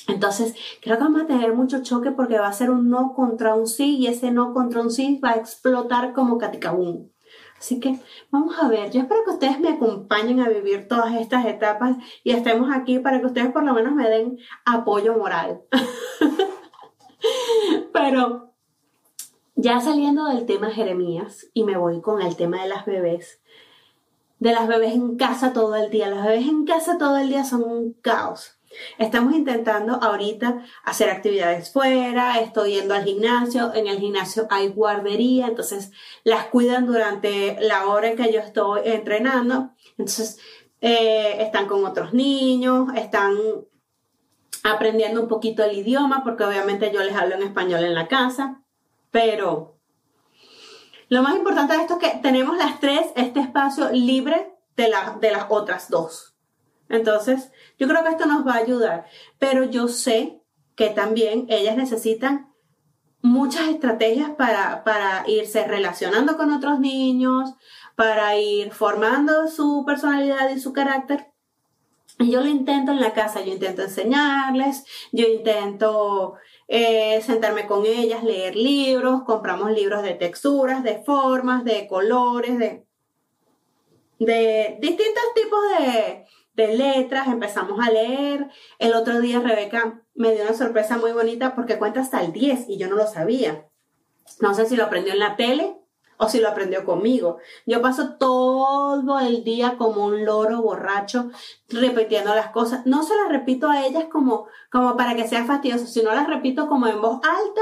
Entonces, 0.08 0.56
creo 0.82 0.98
que 0.98 1.04
vamos 1.04 1.22
a 1.22 1.28
tener 1.28 1.54
mucho 1.54 1.84
choque 1.84 2.12
porque 2.12 2.40
va 2.40 2.48
a 2.48 2.54
ser 2.54 2.70
un 2.70 2.90
no 2.90 3.14
contra 3.14 3.56
un 3.56 3.68
sí 3.68 3.98
y 3.98 4.08
ese 4.08 4.32
no 4.32 4.54
contra 4.54 4.82
un 4.82 4.92
sí 4.92 5.20
va 5.24 5.32
a 5.32 5.36
explotar 5.36 6.14
como 6.14 6.38
caticabum. 6.38 7.10
Así 7.58 7.80
que 7.80 8.00
vamos 8.32 8.56
a 8.60 8.68
ver, 8.68 8.90
yo 8.90 9.02
espero 9.02 9.24
que 9.24 9.32
ustedes 9.32 9.60
me 9.60 9.70
acompañen 9.70 10.40
a 10.40 10.50
vivir 10.50 10.88
todas 10.88 11.14
estas 11.14 11.46
etapas 11.46 11.96
y 12.24 12.32
estemos 12.32 12.70
aquí 12.74 12.98
para 12.98 13.20
que 13.20 13.28
ustedes 13.28 13.52
por 13.52 13.64
lo 13.64 13.74
menos 13.74 13.94
me 13.94 14.10
den 14.10 14.40
apoyo 14.66 15.16
moral. 15.16 15.62
Pero 17.94 18.52
ya 19.56 19.80
saliendo 19.80 20.26
del 20.26 20.48
tema 20.48 20.72
Jeremías 20.72 21.52
y 21.54 21.64
me 21.64 21.78
voy 21.78 22.02
con 22.02 22.24
el 22.24 22.36
tema 22.36 22.64
de 22.64 22.70
las 22.70 22.88
bebés, 22.88 23.41
de 24.42 24.52
las 24.52 24.68
bebés 24.68 24.94
en 24.96 25.18
casa 25.18 25.54
todo 25.54 25.76
el 25.76 25.92
día. 25.92 26.10
Las 26.10 26.26
bebés 26.26 26.48
en 26.48 26.66
casa 26.66 26.98
todo 26.98 27.18
el 27.18 27.30
día 27.30 27.46
son 27.46 27.64
un 27.64 27.94
caos. 28.02 28.58
Estamos 28.98 29.36
intentando 29.36 29.94
ahorita 30.02 30.66
hacer 30.84 31.12
actividades 31.12 31.72
fuera, 31.72 32.40
estoy 32.40 32.74
yendo 32.76 32.96
al 32.96 33.04
gimnasio, 33.04 33.72
en 33.74 33.86
el 33.86 34.00
gimnasio 34.00 34.48
hay 34.50 34.70
guardería, 34.70 35.48
entonces 35.48 35.92
las 36.24 36.46
cuidan 36.46 36.88
durante 36.88 37.58
la 37.60 37.86
hora 37.88 38.10
en 38.10 38.18
que 38.18 38.34
yo 38.34 38.40
estoy 38.40 38.82
entrenando, 38.86 39.72
entonces 39.98 40.40
eh, 40.80 41.44
están 41.44 41.68
con 41.68 41.86
otros 41.86 42.14
niños, 42.14 42.88
están 42.96 43.36
aprendiendo 44.64 45.22
un 45.22 45.28
poquito 45.28 45.64
el 45.64 45.78
idioma, 45.78 46.24
porque 46.24 46.46
obviamente 46.46 46.92
yo 46.94 47.04
les 47.04 47.16
hablo 47.16 47.36
en 47.36 47.44
español 47.44 47.84
en 47.84 47.94
la 47.94 48.08
casa, 48.08 48.64
pero 49.12 49.71
lo 51.12 51.22
más 51.24 51.36
importante 51.36 51.74
de 51.76 51.82
esto 51.82 52.00
es 52.00 52.10
que 52.10 52.20
tenemos 52.20 52.56
las 52.56 52.80
tres 52.80 53.02
este 53.18 53.42
espacio 53.42 53.90
libre 53.92 54.56
de, 54.78 54.90
de 55.20 55.32
las 55.32 55.46
otras 55.50 55.90
dos. 55.90 56.38
Entonces, 56.88 57.52
yo 57.78 57.90
creo 57.90 58.02
que 58.02 58.12
esto 58.12 58.28
nos 58.28 58.48
va 58.48 58.54
a 58.54 58.60
ayudar, 58.60 59.06
pero 59.38 59.66
yo 59.66 59.90
sé 59.90 60.42
que 60.76 60.90
también 60.90 61.48
ellas 61.50 61.76
necesitan 61.76 62.54
muchas 63.22 63.68
estrategias 63.68 64.30
para, 64.38 64.86
para 64.86 65.26
irse 65.28 65.68
relacionando 65.68 66.38
con 66.38 66.50
otros 66.54 66.80
niños, 66.80 67.56
para 67.98 68.38
ir 68.38 68.72
formando 68.72 69.50
su 69.50 69.84
personalidad 69.86 70.50
y 70.50 70.62
su 70.62 70.72
carácter. 70.72 71.28
Yo 72.20 72.40
lo 72.40 72.48
intento 72.48 72.94
en 72.94 73.02
la 73.02 73.12
casa, 73.12 73.42
yo 73.42 73.52
intento 73.52 73.82
enseñarles, 73.82 74.86
yo 75.12 75.28
intento 75.28 76.38
eh, 76.68 77.22
sentarme 77.22 77.68
con 77.68 77.86
ellas, 77.86 78.24
leer 78.24 78.56
libros, 78.56 79.24
compramos 79.24 79.72
libros 79.72 80.04
de 80.04 80.14
texturas, 80.14 80.84
de 80.84 81.04
formas, 81.04 81.64
de 81.64 81.88
colores, 81.88 82.58
de, 82.58 82.86
de 84.20 84.78
distintos 84.80 85.24
tipos 85.36 85.60
de, 85.78 86.26
de 86.54 86.78
letras, 86.78 87.28
empezamos 87.28 87.80
a 87.80 87.92
leer. 87.92 88.50
El 88.80 88.94
otro 88.94 89.20
día 89.20 89.40
Rebeca 89.40 90.02
me 90.16 90.34
dio 90.34 90.44
una 90.44 90.54
sorpresa 90.54 90.98
muy 90.98 91.12
bonita 91.12 91.56
porque 91.56 91.78
cuenta 91.78 92.02
hasta 92.02 92.24
el 92.24 92.32
10 92.32 92.70
y 92.70 92.78
yo 92.78 92.88
no 92.88 92.96
lo 92.96 93.08
sabía. 93.08 93.68
No 94.40 94.54
sé 94.54 94.66
si 94.66 94.76
lo 94.76 94.86
aprendió 94.86 95.14
en 95.14 95.20
la 95.20 95.36
tele 95.36 95.81
o 96.22 96.30
si 96.30 96.40
lo 96.40 96.50
aprendió 96.50 96.86
conmigo. 96.86 97.40
Yo 97.66 97.82
paso 97.82 98.14
todo 98.20 99.20
el 99.20 99.44
día 99.44 99.76
como 99.78 100.06
un 100.06 100.24
loro 100.24 100.62
borracho 100.62 101.32
repitiendo 101.68 102.36
las 102.36 102.52
cosas. 102.52 102.86
No 102.86 103.02
se 103.02 103.16
las 103.16 103.30
repito 103.30 103.70
a 103.70 103.86
ellas 103.88 104.06
como, 104.12 104.46
como 104.72 104.96
para 104.96 105.16
que 105.16 105.28
sea 105.28 105.46
fastidioso, 105.46 105.88
sino 105.88 106.14
las 106.14 106.28
repito 106.28 106.68
como 106.68 106.88
en 106.88 107.02
voz 107.02 107.20
alta. 107.24 107.62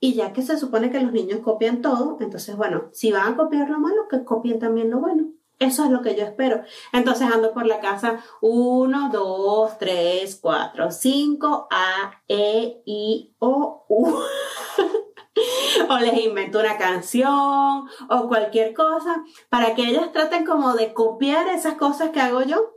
Y 0.00 0.14
ya 0.14 0.32
que 0.32 0.40
se 0.40 0.58
supone 0.58 0.90
que 0.90 1.00
los 1.00 1.12
niños 1.12 1.40
copian 1.40 1.82
todo, 1.82 2.16
entonces 2.20 2.56
bueno, 2.56 2.88
si 2.92 3.12
van 3.12 3.34
a 3.34 3.36
copiar 3.36 3.68
lo 3.68 3.78
malo, 3.78 4.08
que 4.08 4.24
copien 4.24 4.58
también 4.58 4.90
lo 4.90 4.98
bueno. 4.98 5.26
Eso 5.58 5.84
es 5.84 5.90
lo 5.90 6.00
que 6.00 6.16
yo 6.16 6.24
espero. 6.24 6.62
Entonces 6.94 7.30
ando 7.30 7.52
por 7.52 7.66
la 7.66 7.78
casa 7.78 8.24
1, 8.40 9.10
2, 9.12 9.78
3, 9.78 10.38
4, 10.40 10.90
5, 10.90 11.68
A, 11.70 12.22
E, 12.26 12.82
I, 12.86 13.34
O, 13.38 13.84
U. 13.86 14.14
o 15.88 15.98
les 15.98 16.24
invento 16.24 16.60
una 16.60 16.78
canción 16.78 17.88
o 18.08 18.28
cualquier 18.28 18.74
cosa 18.74 19.24
para 19.48 19.74
que 19.74 19.82
ellas 19.82 20.12
traten 20.12 20.44
como 20.44 20.74
de 20.74 20.92
copiar 20.92 21.48
esas 21.48 21.74
cosas 21.74 22.10
que 22.10 22.20
hago 22.20 22.42
yo. 22.42 22.72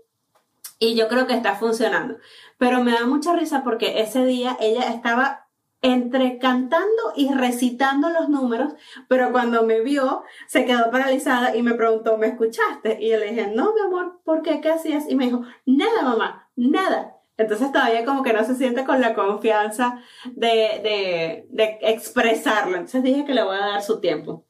Y 0.78 0.96
yo 0.96 1.08
creo 1.08 1.26
que 1.26 1.34
está 1.34 1.56
funcionando. 1.56 2.18
Pero 2.58 2.84
me 2.84 2.92
da 2.92 3.06
mucha 3.06 3.34
risa 3.34 3.64
porque 3.64 4.02
ese 4.02 4.26
día 4.26 4.58
ella 4.60 4.90
estaba 4.90 5.46
entre 5.82 6.40
cantando 6.40 7.14
y 7.16 7.32
recitando 7.32 8.10
los 8.10 8.28
números, 8.28 8.74
pero 9.08 9.32
cuando 9.32 9.64
me 9.64 9.82
vio 9.82 10.24
se 10.48 10.66
quedó 10.66 10.90
paralizada 10.90 11.56
y 11.56 11.62
me 11.62 11.76
preguntó, 11.76 12.18
¿me 12.18 12.28
escuchaste? 12.28 12.98
Y 13.00 13.12
yo 13.12 13.18
le 13.18 13.30
dije, 13.30 13.52
no, 13.54 13.72
mi 13.74 13.82
amor, 13.82 14.20
¿por 14.24 14.42
qué? 14.42 14.62
¿Qué 14.62 14.72
hacías? 14.72 15.06
Y 15.08 15.16
me 15.16 15.26
dijo, 15.26 15.44
nada, 15.66 16.02
mamá, 16.02 16.50
nada. 16.56 17.15
Entonces 17.38 17.72
todavía 17.72 18.06
como 18.06 18.24
que 18.24 18.34
no 18.34 18.44
se 18.44 18.56
siente 18.56 18.86
con 18.86 19.02
la 19.02 19.14
confianza 19.14 20.02
de, 20.34 20.48
de, 20.48 21.48
de 21.50 21.78
expresarlo. 21.82 22.76
Entonces 22.78 23.04
dije 23.04 23.26
que 23.26 23.34
le 23.34 23.44
voy 23.44 23.58
a 23.58 23.68
dar 23.68 23.82
su 23.82 24.00
tiempo. 24.00 24.46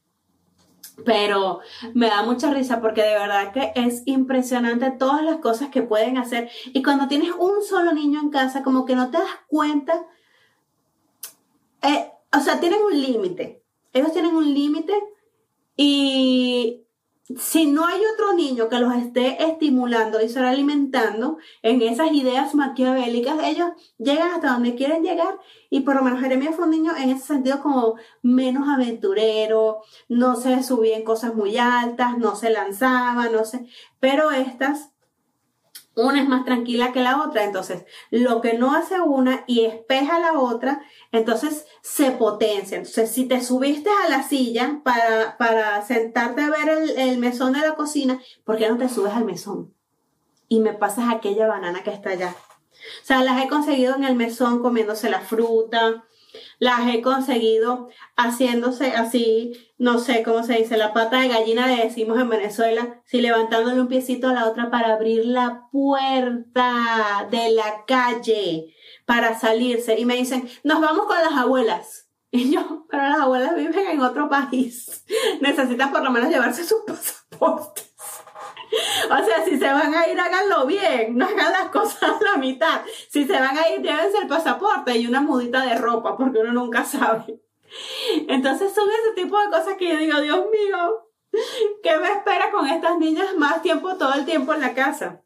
Pero 1.03 1.59
me 1.93 2.07
da 2.07 2.23
mucha 2.23 2.51
risa 2.51 2.79
porque 2.79 3.01
de 3.01 3.15
verdad 3.15 3.51
que 3.51 3.73
es 3.75 4.03
impresionante 4.05 4.91
todas 4.91 5.23
las 5.23 5.37
cosas 5.37 5.69
que 5.69 5.81
pueden 5.81 6.17
hacer. 6.17 6.49
Y 6.67 6.83
cuando 6.83 7.07
tienes 7.07 7.31
un 7.37 7.63
solo 7.63 7.91
niño 7.91 8.21
en 8.21 8.29
casa, 8.29 8.63
como 8.63 8.85
que 8.85 8.95
no 8.95 9.11
te 9.11 9.17
das 9.17 9.27
cuenta 9.47 10.05
eh, 11.85 12.11
o 12.35 12.39
sea, 12.39 12.59
tienen 12.59 12.79
un 12.81 12.99
límite. 12.99 13.63
Ellos 13.93 14.11
tienen 14.11 14.35
un 14.35 14.53
límite 14.53 14.93
y 15.77 16.84
si 17.37 17.65
no 17.65 17.85
hay 17.85 18.01
otro 18.13 18.33
niño 18.33 18.69
que 18.69 18.79
los 18.79 18.93
esté 18.95 19.43
estimulando 19.43 20.21
y 20.21 20.29
se 20.29 20.39
alimentando 20.39 21.37
en 21.63 21.81
esas 21.81 22.11
ideas 22.11 22.53
maquiavélicas, 22.53 23.39
ellos 23.43 23.69
llegan 23.97 24.31
hasta 24.31 24.53
donde 24.53 24.75
quieren 24.75 25.03
llegar. 25.03 25.39
Y 25.71 25.81
por 25.81 25.95
lo 25.95 26.03
menos 26.03 26.21
Jeremías 26.21 26.55
fue 26.55 26.65
un 26.65 26.71
niño 26.71 26.95
en 26.95 27.09
ese 27.09 27.25
sentido 27.25 27.61
como 27.61 27.95
menos 28.21 28.69
aventurero, 28.69 29.81
no 30.07 30.35
se 30.35 30.61
subía 30.61 30.97
en 30.97 31.03
cosas 31.03 31.33
muy 31.33 31.57
altas, 31.57 32.17
no 32.17 32.35
se 32.35 32.51
lanzaba, 32.51 33.27
no 33.29 33.43
sé, 33.43 33.65
pero 33.99 34.29
estas 34.29 34.94
una 35.95 36.21
es 36.21 36.27
más 36.27 36.45
tranquila 36.45 36.91
que 36.91 37.01
la 37.01 37.21
otra, 37.21 37.43
entonces 37.43 37.85
lo 38.11 38.41
que 38.41 38.53
no 38.53 38.73
hace 38.73 38.99
una 38.99 39.43
y 39.47 39.65
espeja 39.65 40.19
la 40.19 40.39
otra, 40.39 40.81
entonces 41.11 41.65
se 41.81 42.11
potencia. 42.11 42.77
Entonces, 42.77 43.11
si 43.11 43.25
te 43.25 43.41
subiste 43.41 43.89
a 43.89 44.09
la 44.09 44.23
silla 44.23 44.81
para, 44.83 45.37
para 45.37 45.81
sentarte 45.83 46.41
a 46.41 46.49
ver 46.49 46.69
el, 46.69 46.89
el 46.97 47.17
mesón 47.17 47.53
de 47.53 47.59
la 47.59 47.75
cocina, 47.75 48.19
¿por 48.43 48.57
qué 48.57 48.69
no 48.69 48.77
te 48.77 48.89
subes 48.89 49.13
al 49.13 49.25
mesón? 49.25 49.73
Y 50.47 50.59
me 50.59 50.73
pasas 50.73 51.13
aquella 51.13 51.47
banana 51.47 51.81
que 51.83 51.91
está 51.91 52.11
allá. 52.11 52.35
O 53.01 53.05
sea, 53.05 53.23
las 53.23 53.43
he 53.43 53.47
conseguido 53.47 53.95
en 53.95 54.03
el 54.03 54.15
mesón 54.15 54.61
comiéndose 54.61 55.09
la 55.09 55.21
fruta, 55.21 56.03
las 56.59 56.93
he 56.93 57.01
conseguido 57.01 57.89
haciéndose 58.15 58.91
así, 58.91 59.53
no 59.77 59.99
sé 59.99 60.23
cómo 60.23 60.43
se 60.43 60.57
dice, 60.57 60.77
la 60.77 60.93
pata 60.93 61.19
de 61.19 61.27
gallina 61.27 61.67
le 61.67 61.83
decimos 61.83 62.19
en 62.19 62.29
Venezuela, 62.29 63.01
si 63.05 63.21
levantándole 63.21 63.81
un 63.81 63.87
piecito 63.87 64.29
a 64.29 64.33
la 64.33 64.49
otra 64.49 64.69
para 64.69 64.93
abrir 64.93 65.25
la 65.25 65.67
puerta 65.71 67.27
de 67.29 67.51
la 67.51 67.85
calle 67.85 68.73
para 69.05 69.37
salirse. 69.37 69.99
Y 69.99 70.05
me 70.05 70.15
dicen, 70.15 70.49
nos 70.63 70.81
vamos 70.81 71.05
con 71.05 71.17
las 71.17 71.33
abuelas. 71.33 72.01
Y 72.31 72.51
yo, 72.51 72.85
pero 72.89 73.03
las 73.03 73.19
abuelas 73.19 73.55
viven 73.55 73.87
en 73.87 74.01
otro 74.01 74.27
país. 74.27 75.05
Necesitan 75.41 75.93
por 75.93 76.03
lo 76.03 76.11
menos 76.11 76.29
llevarse 76.29 76.65
sus 76.65 76.79
pasaportes. 76.85 77.84
O 79.05 79.25
sea, 79.25 79.43
si 79.45 79.57
se 79.57 79.71
van 79.71 79.93
a 79.93 80.07
ir, 80.07 80.19
háganlo 80.19 80.65
bien, 80.65 81.17
no 81.17 81.25
hagan 81.25 81.51
las 81.51 81.69
cosas 81.69 82.03
a 82.03 82.23
la 82.23 82.37
mitad. 82.37 82.81
Si 83.09 83.25
se 83.25 83.33
van 83.33 83.57
a 83.57 83.69
ir, 83.69 83.81
llévense 83.81 84.17
el 84.17 84.27
pasaporte 84.27 84.97
y 84.97 85.07
una 85.07 85.21
mudita 85.21 85.61
de 85.61 85.75
ropa, 85.75 86.17
porque 86.17 86.39
uno 86.39 86.53
nunca 86.53 86.83
sabe. 86.85 87.41
Entonces 88.27 88.73
son 88.73 88.87
ese 88.89 89.21
tipo 89.21 89.39
de 89.39 89.49
cosas 89.49 89.75
que 89.77 89.89
yo 89.89 89.97
digo, 89.97 90.21
Dios 90.21 90.45
mío, 90.51 91.09
¿qué 91.83 91.97
me 91.97 92.11
espera 92.11 92.51
con 92.51 92.67
estas 92.67 92.97
niñas 92.97 93.35
más 93.37 93.61
tiempo, 93.61 93.95
todo 93.95 94.13
el 94.13 94.25
tiempo 94.25 94.53
en 94.53 94.61
la 94.61 94.73
casa? 94.73 95.21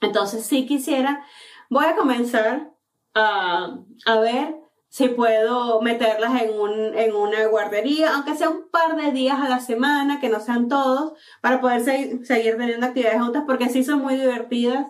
Entonces, 0.00 0.44
si 0.44 0.66
quisiera, 0.66 1.24
voy 1.70 1.86
a 1.86 1.96
comenzar 1.96 2.72
a, 3.14 3.78
a 4.04 4.20
ver 4.20 4.65
si 4.96 5.08
puedo 5.08 5.82
meterlas 5.82 6.40
en, 6.40 6.58
un, 6.58 6.94
en 6.94 7.14
una 7.14 7.44
guardería, 7.48 8.14
aunque 8.14 8.34
sea 8.34 8.48
un 8.48 8.70
par 8.70 8.96
de 8.96 9.12
días 9.12 9.38
a 9.38 9.46
la 9.46 9.60
semana, 9.60 10.20
que 10.20 10.30
no 10.30 10.40
sean 10.40 10.70
todos, 10.70 11.12
para 11.42 11.60
poder 11.60 11.82
seguir 12.24 12.56
teniendo 12.56 12.86
actividades 12.86 13.20
juntas, 13.20 13.42
porque 13.46 13.68
sí 13.68 13.84
son 13.84 13.98
muy 13.98 14.16
divertidas 14.16 14.86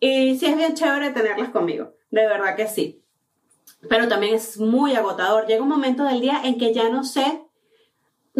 y 0.00 0.36
sí 0.36 0.46
es 0.46 0.56
bien 0.56 0.74
chévere 0.74 1.10
tenerlas 1.10 1.50
conmigo, 1.50 1.92
de 2.10 2.26
verdad 2.26 2.56
que 2.56 2.66
sí. 2.66 3.04
Pero 3.88 4.08
también 4.08 4.34
es 4.34 4.58
muy 4.58 4.96
agotador. 4.96 5.46
Llega 5.46 5.62
un 5.62 5.68
momento 5.68 6.02
del 6.02 6.20
día 6.20 6.40
en 6.42 6.58
que 6.58 6.74
ya 6.74 6.88
no 6.88 7.04
sé 7.04 7.40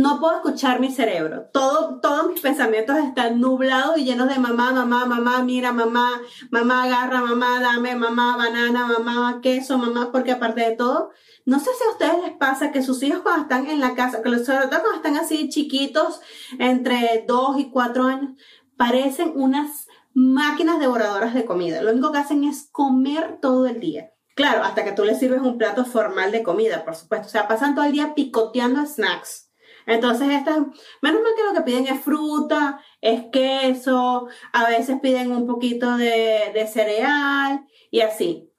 no 0.00 0.18
puedo 0.20 0.36
escuchar 0.36 0.80
mi 0.80 0.90
cerebro. 0.90 1.48
Todo, 1.52 2.00
todos 2.00 2.28
mis 2.28 2.40
pensamientos 2.40 2.96
están 2.98 3.40
nublados 3.40 3.98
y 3.98 4.04
llenos 4.04 4.28
de 4.28 4.38
mamá, 4.38 4.72
mamá, 4.72 5.06
mamá, 5.06 5.42
mira, 5.42 5.72
mamá, 5.72 6.20
mamá, 6.50 6.84
agarra, 6.84 7.20
mamá, 7.20 7.60
dame, 7.60 7.94
mamá, 7.94 8.36
banana, 8.36 8.86
mamá, 8.86 9.40
queso, 9.42 9.78
mamá, 9.78 10.10
porque 10.12 10.32
aparte 10.32 10.62
de 10.62 10.76
todo, 10.76 11.10
no 11.44 11.58
sé 11.58 11.70
si 11.76 11.84
a 11.84 11.90
ustedes 11.92 12.24
les 12.24 12.36
pasa 12.36 12.72
que 12.72 12.82
sus 12.82 13.02
hijos 13.02 13.20
cuando 13.22 13.42
están 13.42 13.66
en 13.66 13.80
la 13.80 13.94
casa, 13.94 14.22
que 14.22 14.30
sobre 14.38 14.68
todo 14.68 14.80
cuando 14.80 14.96
están 14.96 15.16
así 15.16 15.48
chiquitos, 15.48 16.20
entre 16.58 17.24
2 17.26 17.58
y 17.58 17.70
4 17.70 18.04
años, 18.04 18.30
parecen 18.76 19.32
unas 19.34 19.86
máquinas 20.14 20.78
devoradoras 20.78 21.34
de 21.34 21.44
comida. 21.44 21.82
Lo 21.82 21.92
único 21.92 22.12
que 22.12 22.18
hacen 22.18 22.44
es 22.44 22.68
comer 22.72 23.38
todo 23.40 23.66
el 23.66 23.80
día. 23.80 24.10
Claro, 24.34 24.64
hasta 24.64 24.84
que 24.84 24.92
tú 24.92 25.04
les 25.04 25.18
sirves 25.18 25.42
un 25.42 25.58
plato 25.58 25.84
formal 25.84 26.32
de 26.32 26.42
comida, 26.42 26.84
por 26.84 26.94
supuesto. 26.94 27.26
O 27.26 27.30
sea, 27.30 27.46
pasan 27.46 27.74
todo 27.74 27.84
el 27.84 27.92
día 27.92 28.14
picoteando 28.14 28.86
snacks. 28.86 29.49
Entonces, 29.86 30.28
estas, 30.30 30.58
menos 31.00 31.22
mal 31.22 31.32
que 31.36 31.44
lo 31.44 31.52
que 31.52 31.62
piden 31.62 31.86
es 31.86 32.00
fruta, 32.00 32.80
es 33.00 33.24
queso, 33.32 34.28
a 34.52 34.68
veces 34.68 35.00
piden 35.00 35.32
un 35.32 35.46
poquito 35.46 35.96
de, 35.96 36.68
cereal 36.72 37.66
y 37.90 38.00
así. 38.00 38.50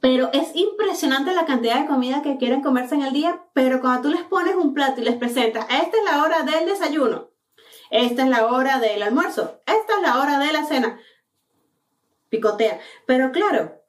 Pero 0.00 0.30
es 0.32 0.54
impresionante 0.54 1.34
la 1.34 1.46
cantidad 1.46 1.80
de 1.80 1.86
comida 1.86 2.22
que 2.22 2.36
quieren 2.36 2.62
comerse 2.62 2.94
en 2.94 3.02
el 3.02 3.12
día, 3.12 3.44
pero 3.52 3.80
cuando 3.80 4.02
tú 4.02 4.08
les 4.10 4.22
pones 4.22 4.54
un 4.54 4.74
plato 4.74 5.00
y 5.00 5.04
les 5.04 5.16
presentas, 5.16 5.64
esta 5.64 5.96
es 5.96 6.04
la 6.04 6.22
hora 6.22 6.42
del 6.42 6.66
desayuno, 6.66 7.30
esta 7.90 8.22
es 8.22 8.28
la 8.28 8.46
hora 8.46 8.78
del 8.78 9.02
almuerzo, 9.02 9.60
esta 9.66 9.96
es 9.96 10.02
la 10.02 10.20
hora 10.20 10.38
de 10.38 10.52
la 10.52 10.64
cena, 10.64 11.00
picotea. 12.28 12.80
Pero 13.06 13.32
claro, 13.32 13.82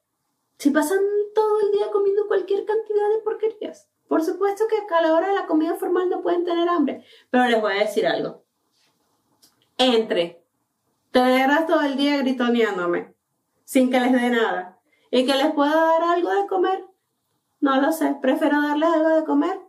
si 0.58 0.70
pasan 0.70 1.00
todo 1.34 1.60
el 1.60 1.72
día 1.72 1.90
comiendo 1.90 2.26
cualquier 2.26 2.64
cantidad 2.64 3.08
de 3.10 3.22
porquerías, 3.22 3.89
por 4.10 4.22
supuesto 4.24 4.64
que 4.66 4.74
a 4.92 5.02
la 5.02 5.14
hora 5.14 5.28
de 5.28 5.36
la 5.36 5.46
comida 5.46 5.76
formal 5.76 6.10
no 6.10 6.20
pueden 6.20 6.44
tener 6.44 6.68
hambre, 6.68 7.04
pero 7.30 7.46
les 7.46 7.60
voy 7.60 7.74
a 7.74 7.84
decir 7.84 8.08
algo. 8.08 8.42
Entre 9.78 10.42
te 11.12 11.20
agarras 11.20 11.68
todo 11.68 11.82
el 11.82 11.96
día 11.96 12.16
gritoneándome 12.16 13.14
sin 13.64 13.88
que 13.88 14.00
les 14.00 14.10
dé 14.10 14.30
nada 14.30 14.80
y 15.12 15.24
que 15.24 15.36
les 15.36 15.52
pueda 15.52 15.76
dar 15.76 16.02
algo 16.02 16.28
de 16.28 16.48
comer, 16.48 16.84
no 17.60 17.80
lo 17.80 17.92
sé, 17.92 18.16
prefiero 18.20 18.60
darles 18.60 18.88
algo 18.88 19.10
de 19.10 19.24
comer 19.24 19.60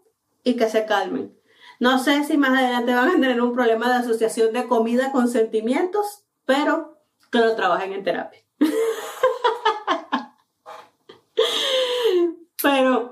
y 0.43 0.55
que 0.55 0.67
se 0.67 0.87
calmen. 0.87 1.37
No 1.79 1.99
sé 1.99 2.23
si 2.23 2.35
más 2.35 2.57
adelante 2.57 2.95
van 2.95 3.09
a 3.09 3.11
tener 3.11 3.39
un 3.43 3.53
problema 3.53 3.89
de 3.89 3.99
asociación 3.99 4.53
de 4.53 4.67
comida 4.67 5.11
con 5.11 5.27
sentimientos, 5.27 6.25
pero 6.45 6.97
que 7.31 7.37
lo 7.37 7.55
trabajen 7.55 7.93
en 7.93 8.03
terapia. 8.03 8.39
pero 12.63 13.10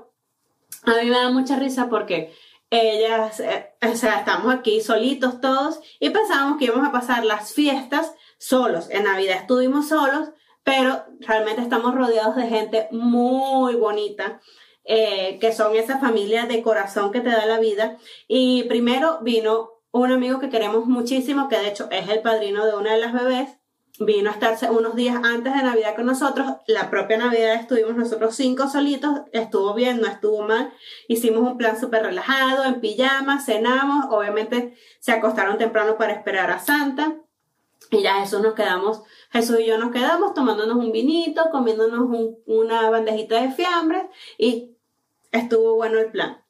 a 0.84 1.02
mí 1.02 1.10
me 1.10 1.16
da 1.16 1.30
mucha 1.30 1.56
risa 1.56 1.88
porque 1.88 2.34
ellas, 2.70 3.40
eh, 3.40 3.70
o 3.82 3.96
sea, 3.96 4.18
estamos 4.20 4.54
aquí 4.54 4.80
solitos 4.80 5.40
todos 5.40 5.80
y 5.98 6.10
pensábamos 6.10 6.58
que 6.58 6.66
íbamos 6.66 6.88
a 6.88 6.92
pasar 6.92 7.24
las 7.24 7.52
fiestas 7.52 8.14
solos. 8.38 8.88
En 8.90 9.04
Navidad 9.04 9.38
estuvimos 9.38 9.88
solos, 9.88 10.30
pero 10.62 11.04
realmente 11.20 11.62
estamos 11.62 11.94
rodeados 11.94 12.36
de 12.36 12.48
gente 12.48 12.88
muy 12.90 13.74
bonita. 13.74 14.40
Eh, 14.84 15.38
que 15.40 15.52
son 15.52 15.76
esa 15.76 16.00
familia 16.00 16.46
de 16.46 16.62
corazón 16.62 17.12
que 17.12 17.20
te 17.20 17.28
da 17.28 17.46
la 17.46 17.60
vida. 17.60 17.98
Y 18.26 18.64
primero 18.64 19.20
vino 19.20 19.70
un 19.92 20.10
amigo 20.10 20.40
que 20.40 20.48
queremos 20.48 20.86
muchísimo, 20.86 21.48
que 21.48 21.58
de 21.58 21.68
hecho 21.68 21.88
es 21.90 22.08
el 22.08 22.22
padrino 22.22 22.66
de 22.66 22.74
una 22.74 22.94
de 22.94 23.00
las 23.00 23.12
bebés, 23.12 23.59
vino 24.00 24.30
a 24.30 24.32
estarse 24.32 24.70
unos 24.70 24.96
días 24.96 25.16
antes 25.22 25.54
de 25.54 25.62
Navidad 25.62 25.94
con 25.94 26.06
nosotros. 26.06 26.46
La 26.66 26.88
propia 26.88 27.18
Navidad 27.18 27.54
estuvimos 27.54 27.96
nosotros 27.96 28.34
cinco 28.34 28.66
solitos, 28.66 29.20
estuvo 29.32 29.74
bien, 29.74 30.00
no 30.00 30.06
estuvo 30.06 30.42
mal. 30.42 30.72
Hicimos 31.06 31.42
un 31.42 31.58
plan 31.58 31.78
súper 31.78 32.04
relajado, 32.04 32.64
en 32.64 32.80
pijama, 32.80 33.40
cenamos, 33.40 34.06
obviamente 34.10 34.74
se 35.00 35.12
acostaron 35.12 35.58
temprano 35.58 35.98
para 35.98 36.14
esperar 36.14 36.50
a 36.50 36.58
Santa. 36.58 37.16
Y 37.90 38.02
ya 38.02 38.20
Jesús 38.20 38.40
nos 38.40 38.54
quedamos, 38.54 39.02
Jesús 39.32 39.60
y 39.60 39.66
yo 39.66 39.76
nos 39.76 39.90
quedamos 39.90 40.32
tomándonos 40.32 40.76
un 40.76 40.92
vinito, 40.92 41.50
comiéndonos 41.50 42.08
una 42.46 42.88
bandejita 42.88 43.42
de 43.42 43.50
fiambres 43.50 44.04
y 44.38 44.76
estuvo 45.30 45.74
bueno 45.74 45.98
el 45.98 46.10
plan. 46.10 46.42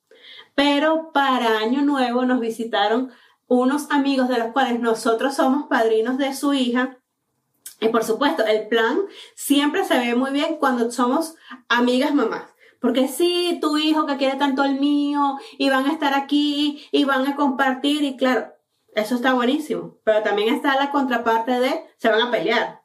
Pero 0.54 1.10
para 1.12 1.58
Año 1.58 1.82
Nuevo 1.82 2.24
nos 2.26 2.40
visitaron 2.40 3.10
unos 3.46 3.90
amigos 3.90 4.28
de 4.28 4.38
los 4.38 4.52
cuales 4.52 4.78
nosotros 4.78 5.34
somos 5.34 5.66
padrinos 5.66 6.18
de 6.18 6.34
su 6.34 6.52
hija 6.54 6.99
y 7.80 7.88
por 7.88 8.04
supuesto, 8.04 8.44
el 8.44 8.68
plan 8.68 9.00
siempre 9.34 9.84
se 9.84 9.98
ve 9.98 10.14
muy 10.14 10.30
bien 10.30 10.56
cuando 10.56 10.90
somos 10.90 11.34
amigas 11.68 12.14
mamás. 12.14 12.44
Porque 12.80 13.08
sí, 13.08 13.58
tu 13.60 13.76
hijo 13.76 14.06
que 14.06 14.16
quiere 14.16 14.38
tanto 14.38 14.64
el 14.64 14.78
mío, 14.80 15.38
y 15.58 15.68
van 15.68 15.86
a 15.86 15.92
estar 15.92 16.14
aquí, 16.14 16.86
y 16.92 17.04
van 17.04 17.26
a 17.26 17.36
compartir, 17.36 18.02
y 18.02 18.16
claro, 18.16 18.54
eso 18.94 19.14
está 19.14 19.34
buenísimo. 19.34 19.98
Pero 20.04 20.22
también 20.22 20.54
está 20.54 20.76
la 20.76 20.90
contraparte 20.90 21.60
de, 21.60 21.84
se 21.96 22.08
van 22.08 22.22
a 22.22 22.30
pelear. 22.30 22.82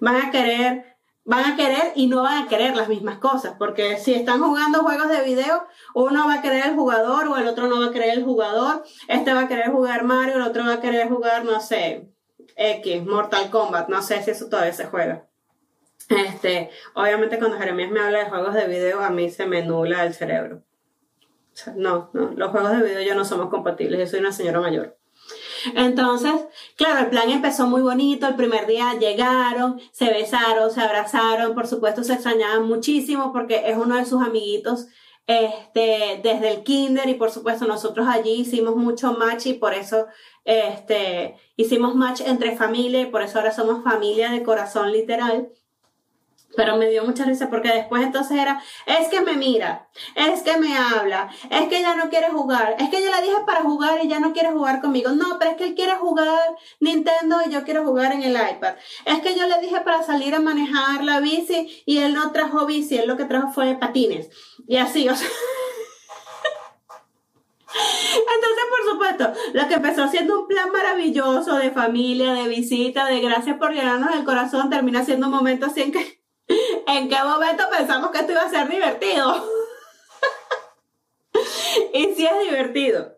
Van 0.00 0.16
a 0.16 0.30
querer, 0.30 0.96
van 1.24 1.44
a 1.44 1.56
querer 1.56 1.92
y 1.94 2.06
no 2.06 2.22
van 2.22 2.44
a 2.44 2.48
querer 2.48 2.76
las 2.76 2.88
mismas 2.88 3.18
cosas. 3.18 3.54
Porque 3.58 3.98
si 3.98 4.14
están 4.14 4.40
jugando 4.40 4.80
juegos 4.80 5.08
de 5.08 5.22
video, 5.22 5.66
uno 5.94 6.26
va 6.26 6.34
a 6.34 6.42
querer 6.42 6.66
el 6.66 6.74
jugador, 6.74 7.28
o 7.28 7.36
el 7.36 7.46
otro 7.46 7.66
no 7.66 7.80
va 7.80 7.86
a 7.86 7.92
querer 7.92 8.10
el 8.10 8.24
jugador. 8.24 8.84
Este 9.08 9.34
va 9.34 9.42
a 9.42 9.48
querer 9.48 9.70
jugar 9.70 10.04
Mario, 10.04 10.36
el 10.36 10.42
otro 10.42 10.64
va 10.64 10.74
a 10.74 10.80
querer 10.80 11.08
jugar, 11.08 11.44
no 11.44 11.60
sé, 11.60 12.13
X, 12.56 13.04
Mortal 13.04 13.50
Kombat, 13.50 13.88
no 13.88 14.02
sé 14.02 14.22
si 14.22 14.30
eso 14.30 14.48
todavía 14.48 14.72
se 14.72 14.86
juega. 14.86 15.26
Este, 16.08 16.70
obviamente 16.94 17.38
cuando 17.38 17.56
Jeremías 17.56 17.90
me 17.90 18.00
habla 18.00 18.18
de 18.18 18.30
juegos 18.30 18.54
de 18.54 18.66
video, 18.66 19.00
a 19.00 19.10
mí 19.10 19.30
se 19.30 19.46
me 19.46 19.64
nubla 19.64 20.04
el 20.04 20.14
cerebro. 20.14 20.62
no, 21.76 22.10
no, 22.12 22.32
los 22.36 22.50
juegos 22.50 22.72
de 22.72 22.84
video 22.84 23.00
ya 23.02 23.14
no 23.14 23.24
somos 23.24 23.48
compatibles, 23.48 24.00
yo 24.00 24.06
soy 24.06 24.20
una 24.20 24.32
señora 24.32 24.60
mayor. 24.60 24.96
Entonces, 25.74 26.32
claro, 26.76 27.00
el 27.00 27.06
plan 27.06 27.30
empezó 27.30 27.66
muy 27.66 27.80
bonito, 27.80 28.26
el 28.26 28.34
primer 28.34 28.66
día 28.66 28.94
llegaron, 28.98 29.80
se 29.92 30.10
besaron, 30.10 30.70
se 30.70 30.82
abrazaron, 30.82 31.54
por 31.54 31.66
supuesto 31.66 32.04
se 32.04 32.14
extrañaban 32.14 32.66
muchísimo 32.66 33.32
porque 33.32 33.62
es 33.70 33.76
uno 33.76 33.96
de 33.96 34.04
sus 34.04 34.22
amiguitos 34.22 34.88
este, 35.26 36.20
desde 36.22 36.50
el 36.50 36.64
kinder 36.64 37.08
y 37.08 37.14
por 37.14 37.30
supuesto 37.30 37.66
nosotros 37.66 38.06
allí 38.08 38.32
hicimos 38.40 38.76
mucho 38.76 39.14
match 39.14 39.46
y 39.46 39.54
por 39.54 39.72
eso 39.74 40.06
este, 40.44 41.36
hicimos 41.56 41.94
match 41.94 42.20
entre 42.20 42.56
familia 42.56 43.00
y 43.00 43.06
por 43.06 43.22
eso 43.22 43.38
ahora 43.38 43.52
somos 43.52 43.82
familia 43.82 44.30
de 44.30 44.42
corazón 44.42 44.92
literal. 44.92 45.50
Pero 46.56 46.76
me 46.76 46.88
dio 46.88 47.04
mucha 47.04 47.24
risa 47.24 47.50
porque 47.50 47.68
después 47.68 48.02
entonces 48.02 48.38
era, 48.38 48.62
es 48.86 49.08
que 49.08 49.20
me 49.20 49.34
mira, 49.34 49.88
es 50.14 50.42
que 50.42 50.56
me 50.58 50.76
habla, 50.76 51.30
es 51.50 51.68
que 51.68 51.80
ya 51.80 51.94
no 51.96 52.08
quiere 52.08 52.28
jugar, 52.30 52.76
es 52.78 52.88
que 52.90 53.02
yo 53.02 53.10
le 53.10 53.22
dije 53.22 53.36
para 53.46 53.62
jugar 53.62 54.00
y 54.02 54.08
ya 54.08 54.20
no 54.20 54.32
quiere 54.32 54.50
jugar 54.50 54.80
conmigo. 54.80 55.10
No, 55.10 55.38
pero 55.38 55.52
es 55.52 55.56
que 55.56 55.64
él 55.64 55.74
quiere 55.74 55.94
jugar 55.96 56.56
Nintendo 56.80 57.38
y 57.46 57.50
yo 57.50 57.64
quiero 57.64 57.84
jugar 57.84 58.12
en 58.12 58.22
el 58.22 58.34
iPad. 58.34 58.74
Es 59.04 59.20
que 59.20 59.34
yo 59.34 59.46
le 59.46 59.60
dije 59.60 59.80
para 59.80 60.02
salir 60.02 60.34
a 60.34 60.40
manejar 60.40 61.04
la 61.04 61.20
bici 61.20 61.82
y 61.86 61.98
él 61.98 62.14
no 62.14 62.32
trajo 62.32 62.66
bici, 62.66 62.96
él 62.96 63.08
lo 63.08 63.16
que 63.16 63.24
trajo 63.24 63.52
fue 63.52 63.74
patines. 63.74 64.28
Y 64.66 64.76
así, 64.76 65.08
o 65.08 65.14
sea. 65.14 65.28
Entonces, 68.14 68.64
por 68.70 68.90
supuesto, 68.90 69.32
lo 69.52 69.68
que 69.68 69.74
empezó 69.74 70.08
siendo 70.08 70.40
un 70.40 70.46
plan 70.46 70.70
maravilloso 70.70 71.56
de 71.56 71.70
familia, 71.70 72.32
de 72.32 72.48
visita, 72.48 73.06
de 73.06 73.20
gracias 73.20 73.58
por 73.58 73.72
llenarnos 73.72 74.14
el 74.14 74.24
corazón, 74.24 74.70
termina 74.70 75.04
siendo 75.04 75.26
un 75.26 75.32
momento 75.32 75.66
así 75.66 75.82
en 75.82 75.92
que 75.92 76.13
¿En 76.86 77.08
qué 77.08 77.22
momento 77.22 77.64
pensamos 77.70 78.10
que 78.10 78.18
esto 78.18 78.32
iba 78.32 78.42
a 78.42 78.50
ser 78.50 78.68
divertido? 78.68 79.34
y 81.94 82.14
sí 82.14 82.26
es 82.26 82.40
divertido. 82.40 83.16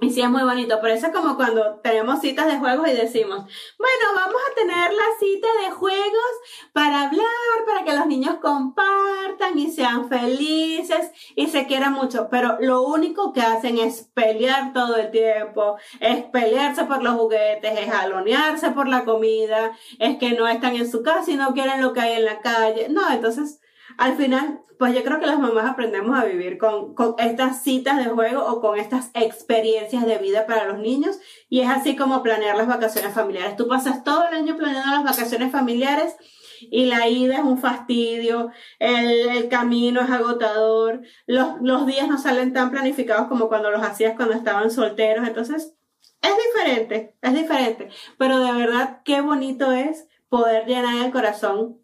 Y 0.00 0.10
sí 0.10 0.20
es 0.20 0.28
muy 0.28 0.42
bonito, 0.42 0.78
pero 0.82 0.92
eso 0.92 1.06
es 1.06 1.12
como 1.12 1.36
cuando 1.36 1.76
tenemos 1.76 2.20
citas 2.20 2.46
de 2.46 2.58
juegos 2.58 2.88
y 2.88 2.92
decimos, 2.92 3.44
bueno, 3.78 4.04
vamos 4.16 4.40
a 4.50 4.54
tener 4.54 4.92
la 4.92 5.04
cita 5.20 5.46
de 5.64 5.70
juegos 5.70 6.32
para 6.72 7.02
hablar, 7.02 7.24
para 7.64 7.84
que 7.84 7.96
los 7.96 8.06
niños 8.06 8.36
compartan 8.42 9.56
y 9.56 9.70
sean 9.70 10.08
felices 10.08 11.12
y 11.36 11.46
se 11.46 11.66
quieran 11.66 11.92
mucho, 11.92 12.28
pero 12.28 12.58
lo 12.60 12.82
único 12.82 13.32
que 13.32 13.40
hacen 13.40 13.78
es 13.78 14.10
pelear 14.14 14.72
todo 14.72 14.96
el 14.96 15.10
tiempo, 15.12 15.76
es 16.00 16.24
pelearse 16.24 16.84
por 16.84 17.02
los 17.02 17.14
juguetes, 17.14 17.78
es 17.78 17.90
jalonearse 17.90 18.72
por 18.72 18.88
la 18.88 19.04
comida, 19.04 19.72
es 20.00 20.18
que 20.18 20.32
no 20.32 20.48
están 20.48 20.74
en 20.74 20.90
su 20.90 21.02
casa 21.02 21.30
y 21.30 21.36
no 21.36 21.54
quieren 21.54 21.80
lo 21.80 21.92
que 21.92 22.00
hay 22.00 22.14
en 22.14 22.24
la 22.24 22.40
calle. 22.40 22.88
No, 22.88 23.08
entonces 23.10 23.60
al 23.98 24.16
final, 24.16 24.60
pues 24.78 24.94
yo 24.94 25.04
creo 25.04 25.20
que 25.20 25.26
las 25.26 25.38
mamás 25.38 25.70
aprendemos 25.70 26.18
a 26.18 26.24
vivir 26.24 26.58
con, 26.58 26.94
estas 27.18 27.62
citas 27.62 27.98
de 27.98 28.10
juego 28.10 28.44
o 28.44 28.60
con 28.60 28.78
estas 28.78 29.10
experiencias 29.14 30.06
de 30.06 30.18
vida 30.18 30.46
para 30.46 30.66
los 30.66 30.78
niños 30.78 31.18
y 31.48 31.60
es 31.60 31.68
así 31.68 31.96
como 31.96 32.22
planear 32.22 32.56
las 32.56 32.66
vacaciones 32.66 33.14
familiares. 33.14 33.56
Tú 33.56 33.68
pasas 33.68 34.04
todo 34.04 34.26
el 34.28 34.34
año 34.34 34.56
planeando 34.56 34.90
las 34.90 35.04
vacaciones 35.04 35.52
familiares 35.52 36.16
y 36.60 36.86
la 36.86 37.08
ida 37.08 37.38
es 37.38 37.44
un 37.44 37.58
fastidio, 37.58 38.50
el, 38.78 39.28
el 39.28 39.48
camino 39.48 40.00
es 40.00 40.10
agotador, 40.10 41.02
los, 41.26 41.60
los 41.60 41.86
días 41.86 42.08
no 42.08 42.18
salen 42.18 42.52
tan 42.52 42.70
planificados 42.70 43.28
como 43.28 43.48
cuando 43.48 43.70
los 43.70 43.82
hacías 43.82 44.16
cuando 44.16 44.34
estaban 44.34 44.70
solteros, 44.70 45.26
entonces 45.26 45.74
es 46.22 46.32
diferente, 46.54 47.16
es 47.20 47.34
diferente, 47.34 47.90
pero 48.18 48.38
de 48.38 48.52
verdad 48.52 49.02
qué 49.04 49.20
bonito 49.20 49.72
es 49.72 50.08
poder 50.28 50.66
llenar 50.66 51.04
el 51.04 51.12
corazón 51.12 51.83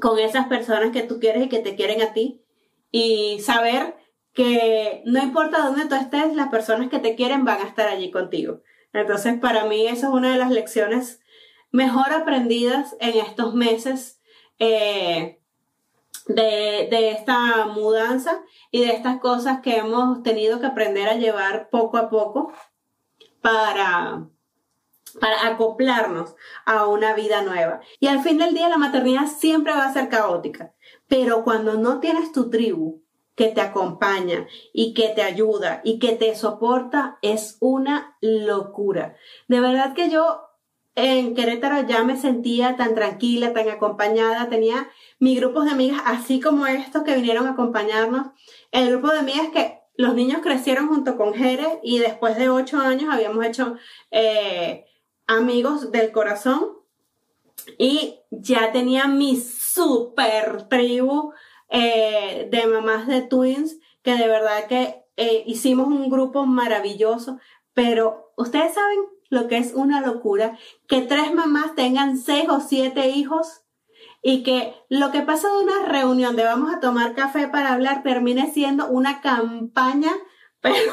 con 0.00 0.18
esas 0.18 0.46
personas 0.46 0.90
que 0.90 1.02
tú 1.02 1.20
quieres 1.20 1.44
y 1.44 1.48
que 1.48 1.60
te 1.60 1.76
quieren 1.76 2.02
a 2.02 2.12
ti 2.12 2.42
y 2.90 3.40
saber 3.40 3.96
que 4.32 5.02
no 5.06 5.22
importa 5.22 5.64
dónde 5.64 5.86
tú 5.86 5.94
estés, 5.94 6.34
las 6.34 6.48
personas 6.48 6.90
que 6.90 6.98
te 6.98 7.14
quieren 7.14 7.44
van 7.44 7.60
a 7.60 7.68
estar 7.68 7.88
allí 7.88 8.10
contigo. 8.10 8.62
Entonces, 8.92 9.38
para 9.38 9.64
mí, 9.64 9.86
eso 9.86 10.08
es 10.08 10.12
una 10.12 10.32
de 10.32 10.38
las 10.38 10.50
lecciones 10.50 11.20
mejor 11.70 12.12
aprendidas 12.12 12.96
en 13.00 13.18
estos 13.18 13.54
meses 13.54 14.20
eh, 14.58 15.40
de, 16.26 16.88
de, 16.90 17.10
esta 17.10 17.66
mudanza 17.66 18.42
y 18.70 18.80
de 18.80 18.92
estas 18.92 19.18
cosas 19.18 19.60
que 19.60 19.76
hemos 19.78 20.22
tenido 20.22 20.60
que 20.60 20.66
aprender 20.66 21.08
a 21.08 21.16
llevar 21.16 21.68
poco 21.70 21.96
a 21.96 22.08
poco 22.08 22.52
para, 23.40 24.28
para 25.20 25.46
acoplarnos 25.46 26.34
a 26.64 26.86
una 26.86 27.14
vida 27.14 27.42
nueva. 27.42 27.80
Y 28.00 28.06
al 28.06 28.22
fin 28.22 28.38
del 28.38 28.54
día 28.54 28.68
la 28.68 28.78
maternidad 28.78 29.26
siempre 29.26 29.72
va 29.72 29.86
a 29.86 29.92
ser 29.92 30.08
caótica, 30.08 30.74
pero 31.08 31.44
cuando 31.44 31.74
no 31.74 32.00
tienes 32.00 32.32
tu 32.32 32.50
tribu 32.50 33.02
que 33.34 33.48
te 33.48 33.60
acompaña 33.60 34.46
y 34.72 34.94
que 34.94 35.08
te 35.08 35.22
ayuda 35.22 35.80
y 35.84 35.98
que 35.98 36.12
te 36.12 36.34
soporta, 36.34 37.18
es 37.22 37.56
una 37.60 38.16
locura. 38.20 39.16
De 39.48 39.60
verdad 39.60 39.94
que 39.94 40.08
yo 40.08 40.42
en 40.96 41.34
Querétaro 41.34 41.86
ya 41.88 42.04
me 42.04 42.16
sentía 42.16 42.76
tan 42.76 42.94
tranquila, 42.94 43.52
tan 43.52 43.68
acompañada, 43.68 44.48
tenía 44.48 44.88
mi 45.18 45.34
grupo 45.34 45.62
de 45.62 45.72
amigas 45.72 46.00
así 46.04 46.40
como 46.40 46.66
estos 46.66 47.02
que 47.02 47.16
vinieron 47.16 47.48
a 47.48 47.52
acompañarnos, 47.52 48.28
el 48.70 48.90
grupo 48.90 49.08
de 49.08 49.18
amigas 49.18 49.48
que 49.52 49.80
los 49.96 50.14
niños 50.14 50.40
crecieron 50.42 50.88
junto 50.88 51.16
con 51.16 51.34
Jere 51.34 51.80
y 51.82 51.98
después 51.98 52.36
de 52.36 52.48
ocho 52.48 52.78
años 52.78 53.12
habíamos 53.12 53.44
hecho 53.44 53.76
eh, 54.10 54.86
amigos 55.26 55.90
del 55.92 56.12
corazón 56.12 56.78
y 57.78 58.20
ya 58.30 58.72
tenía 58.72 59.06
mi 59.06 59.36
super 59.36 60.68
tribu 60.68 61.32
eh, 61.68 62.48
de 62.50 62.66
mamás 62.66 63.06
de 63.06 63.22
twins 63.22 63.78
que 64.02 64.16
de 64.16 64.28
verdad 64.28 64.66
que 64.68 65.02
eh, 65.16 65.44
hicimos 65.46 65.86
un 65.86 66.10
grupo 66.10 66.44
maravilloso, 66.44 67.38
pero 67.72 68.32
ustedes 68.36 68.74
saben 68.74 68.98
lo 69.30 69.48
que 69.48 69.58
es 69.58 69.72
una 69.74 70.00
locura, 70.00 70.58
que 70.86 71.00
tres 71.00 71.32
mamás 71.32 71.74
tengan 71.74 72.18
seis 72.18 72.48
o 72.48 72.60
siete 72.60 73.08
hijos 73.08 73.62
y 74.22 74.42
que 74.42 74.74
lo 74.88 75.10
que 75.10 75.22
pasa 75.22 75.48
de 75.48 75.64
una 75.64 75.86
reunión 75.86 76.36
de 76.36 76.44
vamos 76.44 76.72
a 76.72 76.80
tomar 76.80 77.14
café 77.14 77.48
para 77.48 77.72
hablar 77.72 78.02
termine 78.02 78.52
siendo 78.52 78.88
una 78.88 79.20
campaña, 79.20 80.12
pero 80.60 80.92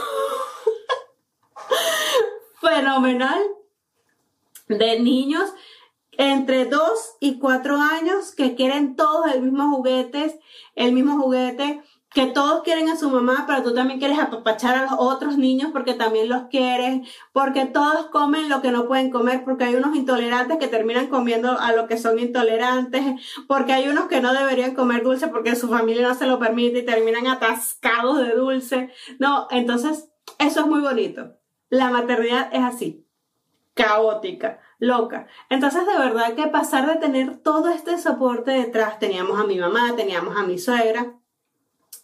fenomenal 2.62 3.42
de 4.78 5.00
niños 5.00 5.54
entre 6.14 6.66
2 6.66 6.82
y 7.20 7.40
4 7.40 7.78
años 7.78 8.34
que 8.36 8.56
quieren 8.56 8.96
todos 8.96 9.34
el 9.34 9.42
mismo 9.42 9.76
juguete, 9.76 10.40
el 10.76 10.92
mismo 10.92 11.22
juguete, 11.22 11.82
que 12.14 12.26
todos 12.26 12.64
quieren 12.64 12.90
a 12.90 12.98
su 12.98 13.10
mamá, 13.10 13.46
pero 13.48 13.64
tú 13.64 13.74
también 13.74 13.98
quieres 13.98 14.20
apapachar 14.20 14.76
a 14.76 14.84
los 14.84 14.94
otros 14.98 15.38
niños 15.38 15.70
porque 15.72 15.94
también 15.94 16.28
los 16.28 16.44
quieres, 16.50 17.08
porque 17.32 17.66
todos 17.66 18.08
comen 18.08 18.50
lo 18.50 18.62
que 18.62 18.72
no 18.72 18.86
pueden 18.86 19.12
comer, 19.12 19.46
porque 19.46 19.64
hay 19.64 19.76
unos 19.76 19.96
intolerantes 19.96 20.58
que 20.58 20.68
terminan 20.68 21.08
comiendo 21.08 21.58
a 21.58 21.72
lo 21.72 21.88
que 21.88 21.98
son 21.98 22.20
intolerantes, 22.20 23.04
porque 23.48 23.72
hay 23.72 23.88
unos 23.88 24.08
que 24.08 24.20
no 24.20 24.34
deberían 24.34 24.76
comer 24.76 25.04
dulce 25.04 25.30
porque 25.30 25.56
su 25.56 25.70
familia 25.70 26.10
no 26.10 26.14
se 26.14 26.28
lo 26.28 26.38
permite 26.38 26.80
y 26.80 26.86
terminan 26.86 27.28
atascados 27.28 28.20
de 28.20 28.36
dulce. 28.36 28.92
No, 29.20 29.48
entonces 29.50 30.10
eso 30.38 30.60
es 30.60 30.68
muy 30.68 30.82
bonito. 30.82 31.38
La 31.70 31.90
maternidad 31.90 32.50
es 32.52 32.62
así, 32.62 33.08
caótica 33.82 34.60
loca. 34.80 35.28
Entonces, 35.50 35.86
de 35.86 35.98
verdad 35.98 36.34
que 36.36 36.48
pasar 36.48 36.88
de 36.88 36.96
tener 36.96 37.38
todo 37.38 37.70
este 37.70 37.98
soporte 37.98 38.52
detrás, 38.52 39.00
teníamos 39.00 39.40
a 39.40 39.46
mi 39.46 39.58
mamá, 39.58 39.96
teníamos 39.96 40.36
a 40.36 40.44
mi 40.44 40.58
suegra, 40.58 41.14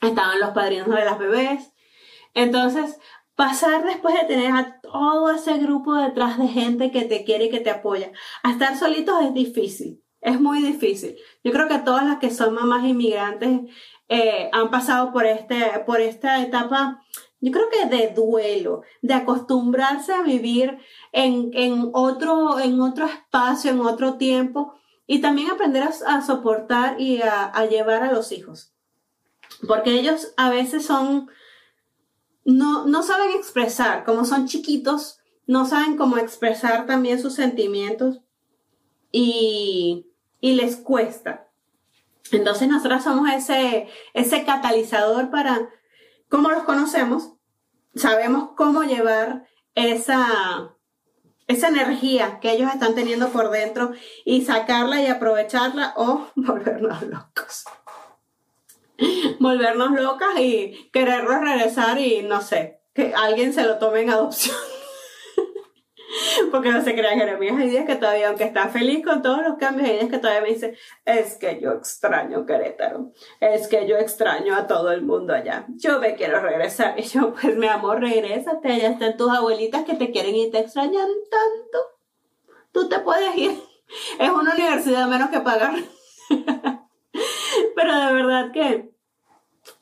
estaban 0.02 0.40
los 0.40 0.52
padrinos 0.52 0.90
de 0.90 1.06
las 1.06 1.18
bebés. 1.18 1.74
Entonces, 2.34 3.00
pasar 3.36 3.84
después 3.84 4.14
de 4.16 4.26
tener 4.26 4.52
a 4.52 4.80
todo 4.82 5.32
ese 5.32 5.58
grupo 5.58 5.96
detrás 5.96 6.38
de 6.38 6.48
gente 6.48 6.92
que 6.92 7.06
te 7.06 7.24
quiere 7.24 7.46
y 7.46 7.50
que 7.50 7.60
te 7.60 7.72
apoya, 7.72 8.12
a 8.44 8.52
estar 8.52 8.78
solitos 8.78 9.24
es 9.24 9.34
difícil, 9.34 10.04
es 10.22 10.40
muy 10.40 10.62
difícil. 10.62 11.16
Yo 11.44 11.52
creo 11.52 11.68
que 11.68 11.80
todas 11.80 12.06
las 12.06 12.18
que 12.18 12.32
son 12.32 12.54
mamás 12.54 12.86
inmigrantes 12.86 13.62
eh, 14.10 14.50
han 14.54 14.70
pasado 14.70 15.12
por, 15.12 15.26
este, 15.26 15.84
por 15.86 16.00
esta 16.00 16.42
etapa 16.42 17.04
yo 17.40 17.52
creo 17.52 17.70
que 17.70 17.86
de 17.96 18.14
duelo, 18.14 18.82
de 19.02 19.14
acostumbrarse 19.14 20.14
a 20.14 20.24
vivir 20.24 20.78
en, 21.12 21.52
en, 21.54 21.90
otro, 21.94 22.60
en 22.60 22.82
otro 22.82 23.06
espacio, 23.06 23.72
en 23.72 23.82
otro 23.82 24.18
tiempo, 24.18 24.74
y 25.06 25.22
también 25.22 25.52
aprender 25.52 25.84
a, 25.84 26.22
soportar 26.22 27.00
y 27.00 27.22
a, 27.22 27.66
llevar 27.68 28.04
a 28.04 28.12
los 28.12 28.32
hijos. 28.32 28.74
Porque 29.68 29.92
ellos 29.92 30.34
a 30.36 30.50
veces 30.50 30.86
son, 30.86 31.30
no, 32.44 32.86
no 32.86 33.04
saben 33.04 33.32
expresar, 33.32 34.04
como 34.04 34.26
son 34.26 34.48
chiquitos, 34.48 35.20
no 35.46 35.66
saben 35.66 35.96
cómo 35.96 36.18
expresar 36.18 36.88
también 36.88 37.22
sus 37.22 37.36
sentimientos 37.36 38.20
y, 39.12 40.08
y 40.42 40.54
les 40.56 40.76
cuesta. 40.76 41.48
Entonces 42.32 42.68
nosotros 42.68 43.04
somos 43.04 43.30
ese, 43.32 43.88
ese 44.14 44.44
catalizador 44.44 45.30
para 45.30 45.70
como 46.30 46.50
los 46.50 46.64
conocemos, 46.64 47.34
sabemos 47.96 48.50
cómo 48.56 48.84
llevar 48.84 49.48
esa, 49.76 50.76
esa 51.48 51.68
energía 51.68 52.40
que 52.40 52.52
ellos 52.52 52.72
están 52.74 52.96
teniendo 52.96 53.30
por 53.30 53.50
dentro 53.50 53.92
y 54.26 54.46
sacarla 54.46 55.02
y 55.02 55.08
aprovecharla 55.08 55.94
o 55.96 56.28
volvernos 56.36 57.02
locos. 57.04 57.66
volvernos 59.40 59.92
locas 59.92 60.40
y 60.40 60.90
quererlos 60.92 61.42
regresar 61.42 62.00
y 62.00 62.24
no 62.24 62.42
sé, 62.42 62.82
que 62.94 63.14
alguien 63.16 63.54
se 63.54 63.64
lo 63.64 63.78
tome 63.78 64.02
en 64.02 64.10
adopción. 64.10 64.56
Porque 66.52 66.72
no 66.72 66.84
se 66.84 66.96
crean 66.96 67.20
Jeremías, 67.20 67.56
hay 67.58 67.70
días 67.70 67.86
que 67.86 67.96
todavía, 67.96 68.30
aunque 68.30 68.44
está 68.44 68.70
feliz 68.70 69.04
con 69.04 69.22
todos 69.22 69.42
los 69.42 69.58
cambios, 69.58 69.90
hay 69.90 69.98
días 69.98 70.10
que 70.10 70.18
todavía 70.18 70.42
me 70.42 70.50
dice, 70.50 70.78
es 71.06 71.36
que 71.36 71.60
yo 71.60 71.72
extraño 71.72 72.46
Querétaro, 72.46 73.12
es 73.40 73.68
que 73.68 73.88
yo 73.88 73.98
extraño 73.98 74.56
a 74.56 74.68
todo 74.68 74.92
el 74.92 75.02
mundo 75.02 75.34
allá, 75.34 75.66
yo 75.70 76.00
me 76.00 76.16
quiero 76.16 76.40
regresar. 76.40 76.96
Y 76.98 77.04
yo, 77.04 77.34
pues 77.34 77.56
mi 77.56 77.68
amor, 77.68 78.02
regrésate, 78.02 78.72
allá 78.72 78.90
están 78.90 79.18
tus 79.18 79.30
abuelitas 79.30 79.84
que 79.84 79.94
te 79.94 80.12
quieren 80.12 80.36
y 80.36 80.50
te 80.50 80.60
extrañan 80.60 81.08
tanto. 81.30 81.80
Tú 82.72 82.90
te 82.90 83.00
puedes 83.00 83.36
ir. 83.38 83.52
Es 84.20 84.30
una 84.30 84.54
universidad 84.54 85.08
menos 85.08 85.30
que 85.30 85.40
pagar. 85.40 85.74
Pero 87.76 87.96
de 87.96 88.14
verdad 88.14 88.52
que 88.52 88.92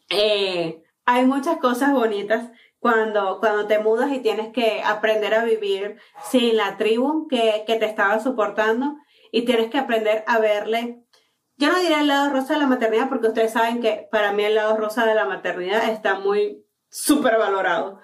eh, 0.09 0.83
hay 1.05 1.25
muchas 1.25 1.57
cosas 1.57 1.91
bonitas 1.93 2.51
cuando, 2.79 3.39
cuando 3.39 3.67
te 3.67 3.79
mudas 3.79 4.11
y 4.11 4.19
tienes 4.19 4.53
que 4.53 4.81
aprender 4.83 5.33
a 5.33 5.43
vivir 5.43 5.97
sin 6.29 6.57
la 6.57 6.77
tribu 6.77 7.27
que, 7.27 7.63
que 7.65 7.75
te 7.75 7.85
estaba 7.85 8.19
soportando 8.19 8.95
y 9.31 9.43
tienes 9.43 9.69
que 9.69 9.77
aprender 9.77 10.23
a 10.27 10.39
verle. 10.39 11.03
Yo 11.57 11.71
no 11.71 11.79
diré 11.79 11.95
el 11.95 12.07
lado 12.07 12.29
rosa 12.29 12.53
de 12.53 12.59
la 12.59 12.67
maternidad 12.67 13.09
porque 13.09 13.27
ustedes 13.27 13.53
saben 13.53 13.81
que 13.81 14.07
para 14.11 14.33
mí 14.33 14.43
el 14.43 14.55
lado 14.55 14.77
rosa 14.77 15.05
de 15.05 15.15
la 15.15 15.25
maternidad 15.25 15.89
está 15.89 16.19
muy 16.19 16.65
súper 16.89 17.37
valorado. 17.37 17.99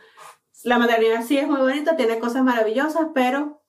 La 0.63 0.77
maternidad 0.77 1.23
sí 1.23 1.37
es 1.37 1.47
muy 1.47 1.59
bonita, 1.59 1.95
tiene 1.95 2.19
cosas 2.19 2.43
maravillosas, 2.43 3.07
pero 3.13 3.61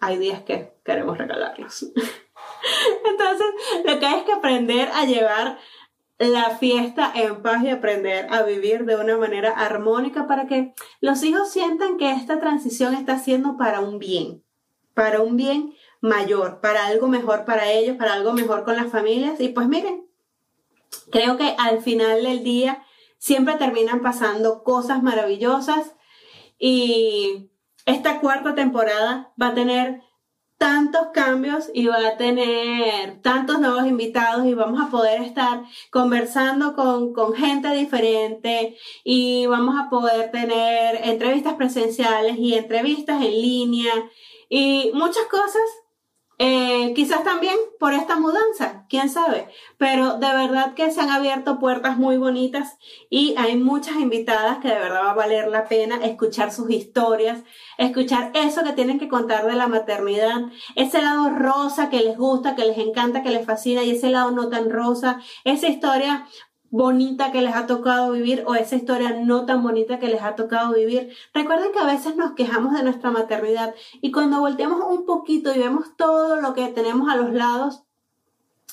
hay 0.00 0.18
días 0.18 0.42
que 0.42 0.74
queremos 0.84 1.18
regalarlos. 1.18 1.82
Entonces, 3.10 3.46
lo 3.84 3.98
que 3.98 4.06
hay 4.06 4.20
es 4.20 4.24
que 4.24 4.32
aprender 4.32 4.88
a 4.92 5.04
llevar 5.04 5.58
la 6.28 6.50
fiesta 6.56 7.10
en 7.14 7.42
paz 7.42 7.62
y 7.64 7.70
aprender 7.70 8.26
a 8.30 8.42
vivir 8.42 8.84
de 8.84 8.96
una 8.96 9.16
manera 9.16 9.50
armónica 9.50 10.26
para 10.26 10.46
que 10.46 10.74
los 11.00 11.22
hijos 11.22 11.50
sientan 11.50 11.96
que 11.96 12.12
esta 12.12 12.38
transición 12.38 12.94
está 12.94 13.18
siendo 13.18 13.56
para 13.56 13.80
un 13.80 13.98
bien, 13.98 14.44
para 14.94 15.20
un 15.20 15.36
bien 15.36 15.74
mayor, 16.00 16.60
para 16.60 16.86
algo 16.86 17.08
mejor 17.08 17.44
para 17.44 17.70
ellos, 17.70 17.96
para 17.96 18.14
algo 18.14 18.32
mejor 18.32 18.64
con 18.64 18.76
las 18.76 18.90
familias. 18.90 19.40
Y 19.40 19.48
pues 19.48 19.68
miren, 19.68 20.06
creo 21.10 21.36
que 21.36 21.54
al 21.58 21.80
final 21.80 22.22
del 22.22 22.42
día 22.42 22.84
siempre 23.18 23.54
terminan 23.54 24.02
pasando 24.02 24.64
cosas 24.64 25.02
maravillosas 25.02 25.94
y 26.58 27.50
esta 27.86 28.20
cuarta 28.20 28.54
temporada 28.54 29.32
va 29.40 29.48
a 29.48 29.54
tener 29.54 30.02
tantos 30.62 31.08
cambios 31.12 31.70
y 31.74 31.88
va 31.88 32.06
a 32.06 32.16
tener 32.16 33.20
tantos 33.20 33.58
nuevos 33.58 33.84
invitados 33.84 34.46
y 34.46 34.54
vamos 34.54 34.80
a 34.80 34.92
poder 34.92 35.20
estar 35.20 35.64
conversando 35.90 36.76
con, 36.76 37.12
con 37.12 37.34
gente 37.34 37.74
diferente 37.74 38.76
y 39.02 39.46
vamos 39.46 39.74
a 39.76 39.90
poder 39.90 40.30
tener 40.30 41.00
entrevistas 41.02 41.54
presenciales 41.54 42.38
y 42.38 42.54
entrevistas 42.54 43.20
en 43.24 43.32
línea 43.32 43.92
y 44.48 44.92
muchas 44.94 45.24
cosas 45.24 45.62
eh, 46.44 46.92
quizás 46.96 47.22
también 47.22 47.54
por 47.78 47.94
esta 47.94 48.18
mudanza, 48.18 48.84
quién 48.88 49.08
sabe, 49.08 49.46
pero 49.78 50.14
de 50.14 50.26
verdad 50.26 50.74
que 50.74 50.90
se 50.90 51.00
han 51.00 51.10
abierto 51.10 51.60
puertas 51.60 51.98
muy 51.98 52.16
bonitas 52.16 52.78
y 53.08 53.36
hay 53.38 53.56
muchas 53.56 53.94
invitadas 53.94 54.58
que 54.58 54.66
de 54.66 54.74
verdad 54.74 55.04
va 55.04 55.10
a 55.12 55.14
valer 55.14 55.46
la 55.46 55.68
pena 55.68 56.04
escuchar 56.04 56.50
sus 56.50 56.68
historias, 56.68 57.44
escuchar 57.78 58.32
eso 58.34 58.64
que 58.64 58.72
tienen 58.72 58.98
que 58.98 59.06
contar 59.06 59.46
de 59.46 59.54
la 59.54 59.68
maternidad, 59.68 60.40
ese 60.74 61.00
lado 61.00 61.30
rosa 61.30 61.90
que 61.90 62.00
les 62.00 62.18
gusta, 62.18 62.56
que 62.56 62.64
les 62.64 62.78
encanta, 62.78 63.22
que 63.22 63.30
les 63.30 63.46
fascina 63.46 63.84
y 63.84 63.92
ese 63.92 64.10
lado 64.10 64.32
no 64.32 64.48
tan 64.48 64.68
rosa, 64.68 65.20
esa 65.44 65.68
historia 65.68 66.26
bonita 66.72 67.30
que 67.32 67.42
les 67.42 67.54
ha 67.54 67.66
tocado 67.66 68.10
vivir 68.12 68.44
o 68.46 68.54
esa 68.54 68.76
historia 68.76 69.10
no 69.12 69.44
tan 69.44 69.62
bonita 69.62 69.98
que 69.98 70.08
les 70.08 70.22
ha 70.22 70.34
tocado 70.34 70.72
vivir. 70.72 71.14
Recuerden 71.34 71.70
que 71.70 71.78
a 71.78 71.84
veces 71.84 72.16
nos 72.16 72.32
quejamos 72.32 72.72
de 72.72 72.82
nuestra 72.82 73.10
maternidad 73.10 73.74
y 74.00 74.10
cuando 74.10 74.40
volteamos 74.40 74.80
un 74.88 75.04
poquito 75.04 75.54
y 75.54 75.58
vemos 75.58 75.94
todo 75.96 76.40
lo 76.40 76.54
que 76.54 76.66
tenemos 76.68 77.10
a 77.10 77.16
los 77.16 77.34
lados, 77.34 77.82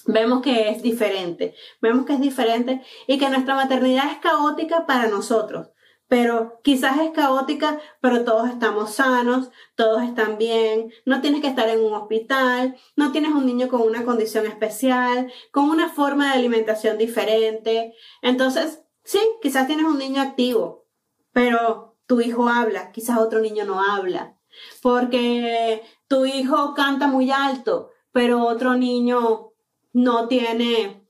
vemos 0.05 0.41
que 0.41 0.69
es 0.69 0.81
diferente, 0.81 1.53
vemos 1.81 2.05
que 2.05 2.13
es 2.13 2.21
diferente 2.21 2.81
y 3.05 3.17
que 3.19 3.29
nuestra 3.29 3.55
maternidad 3.55 4.09
es 4.09 4.19
caótica 4.19 4.85
para 4.85 5.09
nosotros 5.09 5.67
pero 6.09 6.59
quizás 6.63 6.99
es 6.99 7.11
caótica, 7.11 7.79
pero 8.01 8.25
todos 8.25 8.49
estamos 8.49 8.95
sanos, 8.95 9.51
todos 9.75 10.01
están 10.01 10.39
bien, 10.39 10.91
no 11.05 11.21
tienes 11.21 11.39
que 11.39 11.47
estar 11.47 11.69
en 11.69 11.81
un 11.81 11.93
hospital, 11.93 12.75
no 12.95 13.11
tienes 13.11 13.31
un 13.31 13.45
niño 13.45 13.69
con 13.69 13.81
una 13.81 14.03
condición 14.03 14.47
especial, 14.47 15.31
con 15.51 15.69
una 15.69 15.89
forma 15.89 16.25
de 16.25 16.39
alimentación 16.39 16.97
diferente. 16.97 17.93
Entonces, 18.23 18.81
sí, 19.03 19.19
quizás 19.39 19.67
tienes 19.67 19.85
un 19.85 19.99
niño 19.99 20.19
activo, 20.19 20.87
pero 21.31 21.95
tu 22.07 22.19
hijo 22.21 22.49
habla, 22.49 22.91
quizás 22.91 23.19
otro 23.19 23.39
niño 23.39 23.65
no 23.65 23.79
habla, 23.79 24.35
porque 24.81 25.83
tu 26.07 26.25
hijo 26.25 26.73
canta 26.73 27.05
muy 27.05 27.29
alto, 27.29 27.91
pero 28.11 28.47
otro 28.47 28.73
niño 28.73 29.51
no 29.93 30.27
tiene 30.27 31.07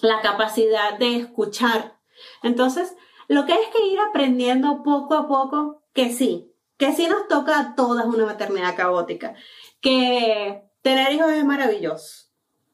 la 0.00 0.20
capacidad 0.20 0.96
de 0.96 1.16
escuchar. 1.16 1.98
Entonces, 2.44 2.94
lo 3.28 3.46
que 3.46 3.52
es 3.52 3.68
que 3.68 3.86
ir 3.86 4.00
aprendiendo 4.00 4.82
poco 4.82 5.14
a 5.14 5.28
poco 5.28 5.82
que 5.92 6.12
sí, 6.12 6.52
que 6.76 6.92
sí 6.92 7.06
nos 7.06 7.28
toca 7.28 7.60
a 7.60 7.74
todas 7.74 8.06
una 8.06 8.26
maternidad 8.26 8.74
caótica, 8.74 9.34
que 9.80 10.64
tener 10.82 11.12
hijos 11.12 11.30
es 11.30 11.44
maravilloso, 11.44 12.28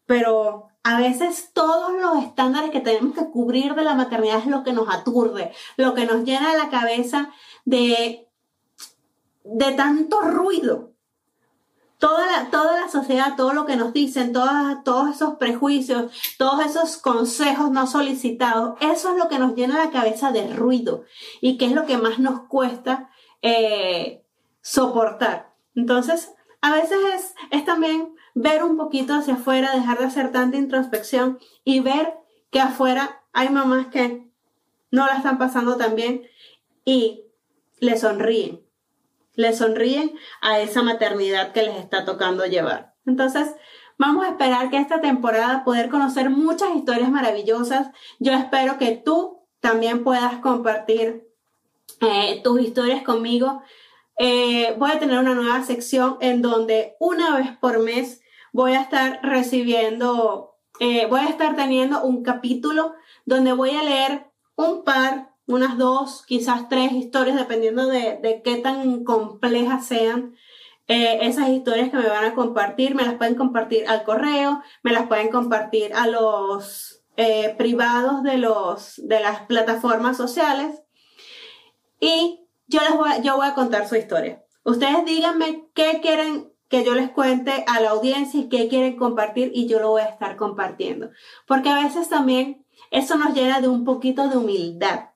pero 0.06 0.68
a 0.82 1.00
veces 1.00 1.50
todos 1.52 1.92
los 2.00 2.24
estándares 2.24 2.70
que 2.70 2.80
tenemos 2.80 3.14
que 3.14 3.30
cubrir 3.30 3.74
de 3.74 3.82
la 3.82 3.94
maternidad 3.94 4.38
es 4.38 4.46
lo 4.46 4.62
que 4.62 4.72
nos 4.72 4.88
aturde, 4.88 5.52
lo 5.76 5.94
que 5.94 6.06
nos 6.06 6.24
llena 6.24 6.54
la 6.54 6.70
cabeza 6.70 7.30
de, 7.64 8.28
de 9.44 9.72
tanto 9.72 10.20
ruido 10.20 10.93
toda 12.04 12.26
la, 12.26 12.50
toda 12.50 12.82
la 12.82 12.88
sociedad, 12.90 13.34
todo 13.34 13.54
lo 13.54 13.64
que 13.64 13.76
nos 13.76 13.94
dicen, 13.94 14.34
todos 14.34 15.14
esos 15.14 15.36
prejuicios, 15.36 16.12
todos 16.36 16.66
esos 16.66 16.98
consejos 16.98 17.70
no 17.70 17.86
solicitados, 17.86 18.76
eso 18.82 19.12
es 19.12 19.16
lo 19.16 19.30
que 19.30 19.38
nos 19.38 19.54
llena 19.54 19.82
la 19.82 19.90
cabeza 19.90 20.30
de 20.30 20.52
ruido 20.52 21.04
y 21.40 21.56
que 21.56 21.64
es 21.64 21.72
lo 21.72 21.86
que 21.86 21.96
más 21.96 22.18
nos 22.18 22.40
cuesta 22.40 23.08
eh, 23.40 24.22
soportar. 24.60 25.54
Entonces, 25.74 26.34
a 26.60 26.74
veces 26.74 26.98
es, 27.14 27.34
es 27.50 27.64
también 27.64 28.14
ver 28.34 28.64
un 28.64 28.76
poquito 28.76 29.14
hacia 29.14 29.34
afuera, 29.34 29.74
dejar 29.74 29.98
de 29.98 30.04
hacer 30.04 30.30
tanta 30.30 30.58
introspección 30.58 31.38
y 31.64 31.80
ver 31.80 32.18
que 32.50 32.60
afuera 32.60 33.22
hay 33.32 33.48
mamás 33.48 33.86
que 33.86 34.28
no 34.90 35.06
la 35.06 35.14
están 35.16 35.38
pasando 35.38 35.78
tan 35.78 35.96
bien 35.96 36.20
y 36.84 37.22
le 37.80 37.96
sonríen 37.96 38.63
le 39.34 39.52
sonríen 39.54 40.12
a 40.40 40.60
esa 40.60 40.82
maternidad 40.82 41.52
que 41.52 41.62
les 41.62 41.76
está 41.76 42.04
tocando 42.04 42.46
llevar. 42.46 42.94
Entonces, 43.06 43.54
vamos 43.98 44.24
a 44.24 44.30
esperar 44.30 44.70
que 44.70 44.78
esta 44.78 45.00
temporada 45.00 45.64
poder 45.64 45.88
conocer 45.88 46.30
muchas 46.30 46.74
historias 46.74 47.10
maravillosas. 47.10 47.88
Yo 48.18 48.32
espero 48.32 48.78
que 48.78 48.92
tú 48.96 49.46
también 49.60 50.04
puedas 50.04 50.36
compartir 50.40 51.28
eh, 52.00 52.40
tus 52.42 52.60
historias 52.60 53.02
conmigo. 53.02 53.62
Eh, 54.18 54.74
voy 54.78 54.90
a 54.92 54.98
tener 54.98 55.18
una 55.18 55.34
nueva 55.34 55.62
sección 55.64 56.18
en 56.20 56.42
donde 56.42 56.96
una 57.00 57.36
vez 57.36 57.56
por 57.58 57.80
mes 57.80 58.20
voy 58.52 58.74
a 58.74 58.80
estar 58.80 59.20
recibiendo, 59.22 60.54
eh, 60.78 61.06
voy 61.06 61.20
a 61.20 61.28
estar 61.28 61.56
teniendo 61.56 62.02
un 62.04 62.22
capítulo 62.22 62.94
donde 63.24 63.52
voy 63.52 63.70
a 63.70 63.82
leer 63.82 64.30
un 64.54 64.84
par 64.84 65.33
unas 65.46 65.76
dos, 65.76 66.24
quizás 66.26 66.68
tres 66.68 66.92
historias, 66.92 67.36
dependiendo 67.36 67.86
de, 67.86 68.40
qué 68.44 68.56
tan 68.56 69.04
complejas 69.04 69.86
sean. 69.86 70.34
Eh, 70.86 71.20
esas 71.22 71.48
historias 71.48 71.90
que 71.90 71.96
me 71.96 72.08
van 72.08 72.24
a 72.24 72.34
compartir, 72.34 72.94
me 72.94 73.04
las 73.04 73.14
pueden 73.14 73.36
compartir 73.36 73.86
al 73.88 74.04
correo, 74.04 74.62
me 74.82 74.92
las 74.92 75.06
pueden 75.06 75.28
compartir 75.28 75.94
a 75.94 76.06
los 76.06 77.02
eh, 77.16 77.54
privados 77.56 78.22
de, 78.22 78.38
los, 78.38 79.00
de 79.02 79.20
las 79.20 79.42
plataformas 79.42 80.16
sociales. 80.16 80.82
Y 82.00 82.46
yo 82.66 82.80
les 82.80 82.96
voy, 82.96 83.10
yo 83.22 83.36
voy 83.36 83.46
a 83.46 83.54
contar 83.54 83.88
su 83.88 83.96
historia. 83.96 84.42
Ustedes 84.62 85.04
díganme 85.04 85.68
qué 85.74 86.00
quieren 86.02 86.52
que 86.68 86.84
yo 86.84 86.94
les 86.94 87.10
cuente 87.10 87.64
a 87.66 87.80
la 87.80 87.90
audiencia 87.90 88.40
y 88.40 88.48
qué 88.48 88.68
quieren 88.68 88.96
compartir 88.96 89.52
y 89.54 89.66
yo 89.68 89.80
lo 89.80 89.90
voy 89.90 90.02
a 90.02 90.06
estar 90.06 90.36
compartiendo. 90.36 91.10
Porque 91.46 91.68
a 91.68 91.82
veces 91.82 92.08
también 92.08 92.66
eso 92.90 93.16
nos 93.16 93.34
llena 93.34 93.60
de 93.60 93.68
un 93.68 93.84
poquito 93.84 94.28
de 94.28 94.36
humildad 94.36 95.13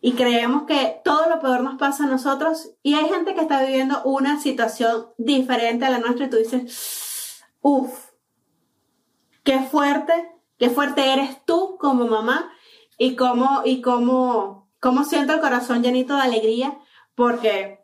y 0.00 0.12
creemos 0.12 0.64
que 0.64 1.00
todo 1.04 1.28
lo 1.28 1.40
peor 1.40 1.62
nos 1.62 1.78
pasa 1.78 2.04
a 2.04 2.08
nosotros 2.08 2.70
y 2.82 2.94
hay 2.94 3.08
gente 3.08 3.34
que 3.34 3.40
está 3.40 3.62
viviendo 3.62 4.02
una 4.04 4.40
situación 4.40 5.08
diferente 5.18 5.84
a 5.84 5.90
la 5.90 5.98
nuestra 5.98 6.26
y 6.26 6.30
tú 6.30 6.36
dices, 6.36 7.42
uff, 7.60 8.10
qué 9.42 9.60
fuerte, 9.60 10.12
qué 10.58 10.70
fuerte 10.70 11.12
eres 11.12 11.44
tú 11.44 11.76
como 11.78 12.06
mamá 12.06 12.52
y 12.98 13.16
cómo, 13.16 13.62
y 13.64 13.80
cómo, 13.80 14.70
cómo 14.80 15.04
siento 15.04 15.34
el 15.34 15.40
corazón 15.40 15.82
llenito 15.82 16.16
de 16.16 16.22
alegría 16.22 16.78
porque 17.14 17.80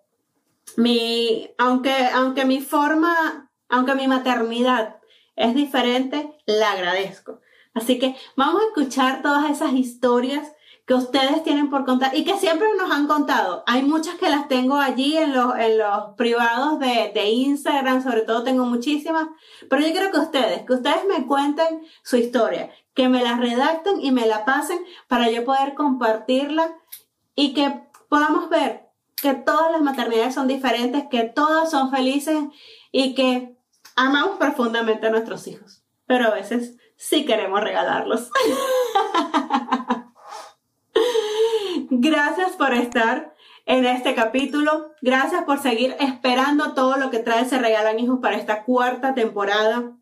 mi, 0.77 1.51
aunque, 1.59 1.95
aunque 2.13 2.45
mi 2.45 2.61
forma, 2.61 3.51
aunque 3.69 3.95
mi 3.95 4.07
maternidad 4.07 4.97
es 5.37 5.55
diferente, 5.55 6.39
la 6.47 6.73
agradezco. 6.73 7.41
Así 7.75 7.99
que 7.99 8.17
vamos 8.37 8.63
a 8.63 8.67
escuchar 8.67 9.23
todas 9.23 9.51
esas 9.51 9.73
historias 9.73 10.53
que 10.85 10.95
ustedes 10.95 11.45
tienen 11.45 11.71
por 11.71 11.85
contar 11.85 12.15
y 12.17 12.25
que 12.25 12.37
siempre 12.37 12.67
nos 12.77 12.91
han 12.91 13.07
contado. 13.07 13.63
Hay 13.67 13.83
muchas 13.83 14.17
que 14.17 14.29
las 14.29 14.49
tengo 14.49 14.77
allí 14.77 15.17
en 15.17 15.33
los, 15.33 15.57
en 15.57 15.79
los 15.79 16.15
privados 16.17 16.79
de, 16.81 17.13
de 17.15 17.31
Instagram, 17.31 18.03
sobre 18.03 18.23
todo 18.23 18.43
tengo 18.43 18.65
muchísimas, 18.65 19.29
pero 19.71 19.83
yo 19.83 19.93
quiero 19.93 20.11
que 20.11 20.19
ustedes, 20.19 20.63
que 20.67 20.73
ustedes 20.73 21.05
me 21.07 21.27
cuenten 21.27 21.87
su 22.03 22.17
historia, 22.17 22.71
que 22.95 23.09
me 23.09 23.23
la 23.23 23.37
redacten 23.37 24.01
y 24.01 24.11
me 24.11 24.27
la 24.27 24.45
pasen 24.45 24.85
para 25.07 25.31
yo 25.31 25.45
poder 25.45 25.75
compartirla 25.75 26.77
y 27.35 27.55
que 27.55 27.87
podamos 28.09 28.51
ver 28.51 28.89
que 29.15 29.35
todas 29.35 29.71
las 29.71 29.83
maternidades 29.83 30.35
son 30.35 30.49
diferentes, 30.49 31.05
que 31.09 31.23
todas 31.25 31.71
son 31.71 31.93
felices 31.93 32.39
y 32.91 33.15
que 33.15 33.57
amamos 33.95 34.37
profundamente 34.37 35.07
a 35.07 35.11
nuestros 35.11 35.47
hijos, 35.47 35.85
pero 36.07 36.27
a 36.27 36.35
veces 36.35 36.77
sí 36.97 37.25
queremos 37.25 37.61
regalarlos. 37.61 38.31
Gracias 41.95 42.53
por 42.53 42.73
estar 42.73 43.35
en 43.67 43.85
este 43.85 44.15
capítulo. 44.15 44.93
Gracias 45.03 45.45
por 45.45 45.59
seguir 45.59 45.95
esperando 46.01 46.73
todo 46.73 46.97
lo 46.97 47.11
que 47.11 47.19
trae 47.19 47.45
Se 47.45 47.59
Regalan 47.59 47.99
Hijos 47.99 48.21
para 48.23 48.39
esta 48.39 48.65
cuarta 48.65 49.13
temporada. 49.13 49.93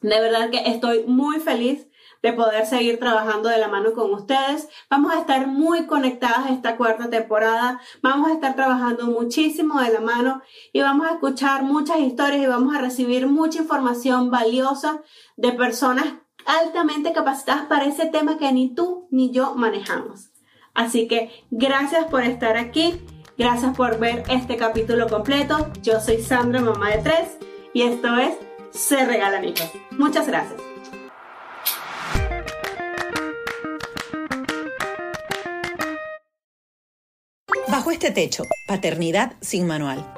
De 0.00 0.20
verdad 0.20 0.48
que 0.48 0.62
estoy 0.70 1.04
muy 1.06 1.38
feliz 1.38 1.86
de 2.22 2.32
poder 2.32 2.64
seguir 2.64 2.98
trabajando 2.98 3.50
de 3.50 3.58
la 3.58 3.68
mano 3.68 3.92
con 3.92 4.14
ustedes. 4.14 4.70
Vamos 4.88 5.12
a 5.12 5.18
estar 5.18 5.46
muy 5.46 5.84
conectadas 5.84 6.50
esta 6.50 6.78
cuarta 6.78 7.10
temporada. 7.10 7.78
Vamos 8.00 8.30
a 8.30 8.32
estar 8.32 8.56
trabajando 8.56 9.04
muchísimo 9.08 9.82
de 9.82 9.92
la 9.92 10.00
mano 10.00 10.40
y 10.72 10.80
vamos 10.80 11.08
a 11.08 11.12
escuchar 11.12 11.62
muchas 11.62 11.98
historias 11.98 12.42
y 12.42 12.46
vamos 12.46 12.74
a 12.74 12.80
recibir 12.80 13.26
mucha 13.26 13.58
información 13.58 14.30
valiosa 14.30 15.02
de 15.36 15.52
personas 15.52 16.06
altamente 16.46 17.12
capacitadas 17.12 17.66
para 17.66 17.84
ese 17.84 18.06
tema 18.06 18.38
que 18.38 18.50
ni 18.50 18.74
tú 18.74 19.08
ni 19.10 19.30
yo 19.30 19.54
manejamos. 19.56 20.27
Así 20.78 21.08
que 21.08 21.30
gracias 21.50 22.06
por 22.06 22.22
estar 22.22 22.56
aquí, 22.56 23.00
gracias 23.36 23.76
por 23.76 23.98
ver 23.98 24.22
este 24.30 24.56
capítulo 24.56 25.08
completo. 25.08 25.72
Yo 25.82 25.98
soy 25.98 26.22
Sandra, 26.22 26.60
mamá 26.60 26.90
de 26.90 26.98
tres, 26.98 27.36
y 27.74 27.82
esto 27.82 28.16
es 28.16 28.36
Se 28.70 29.04
Regalan 29.04 29.44
Hijos. 29.44 29.72
Muchas 29.90 30.28
gracias. 30.28 30.60
Bajo 37.66 37.90
este 37.90 38.12
techo, 38.12 38.44
paternidad 38.68 39.32
sin 39.40 39.66
manual 39.66 40.17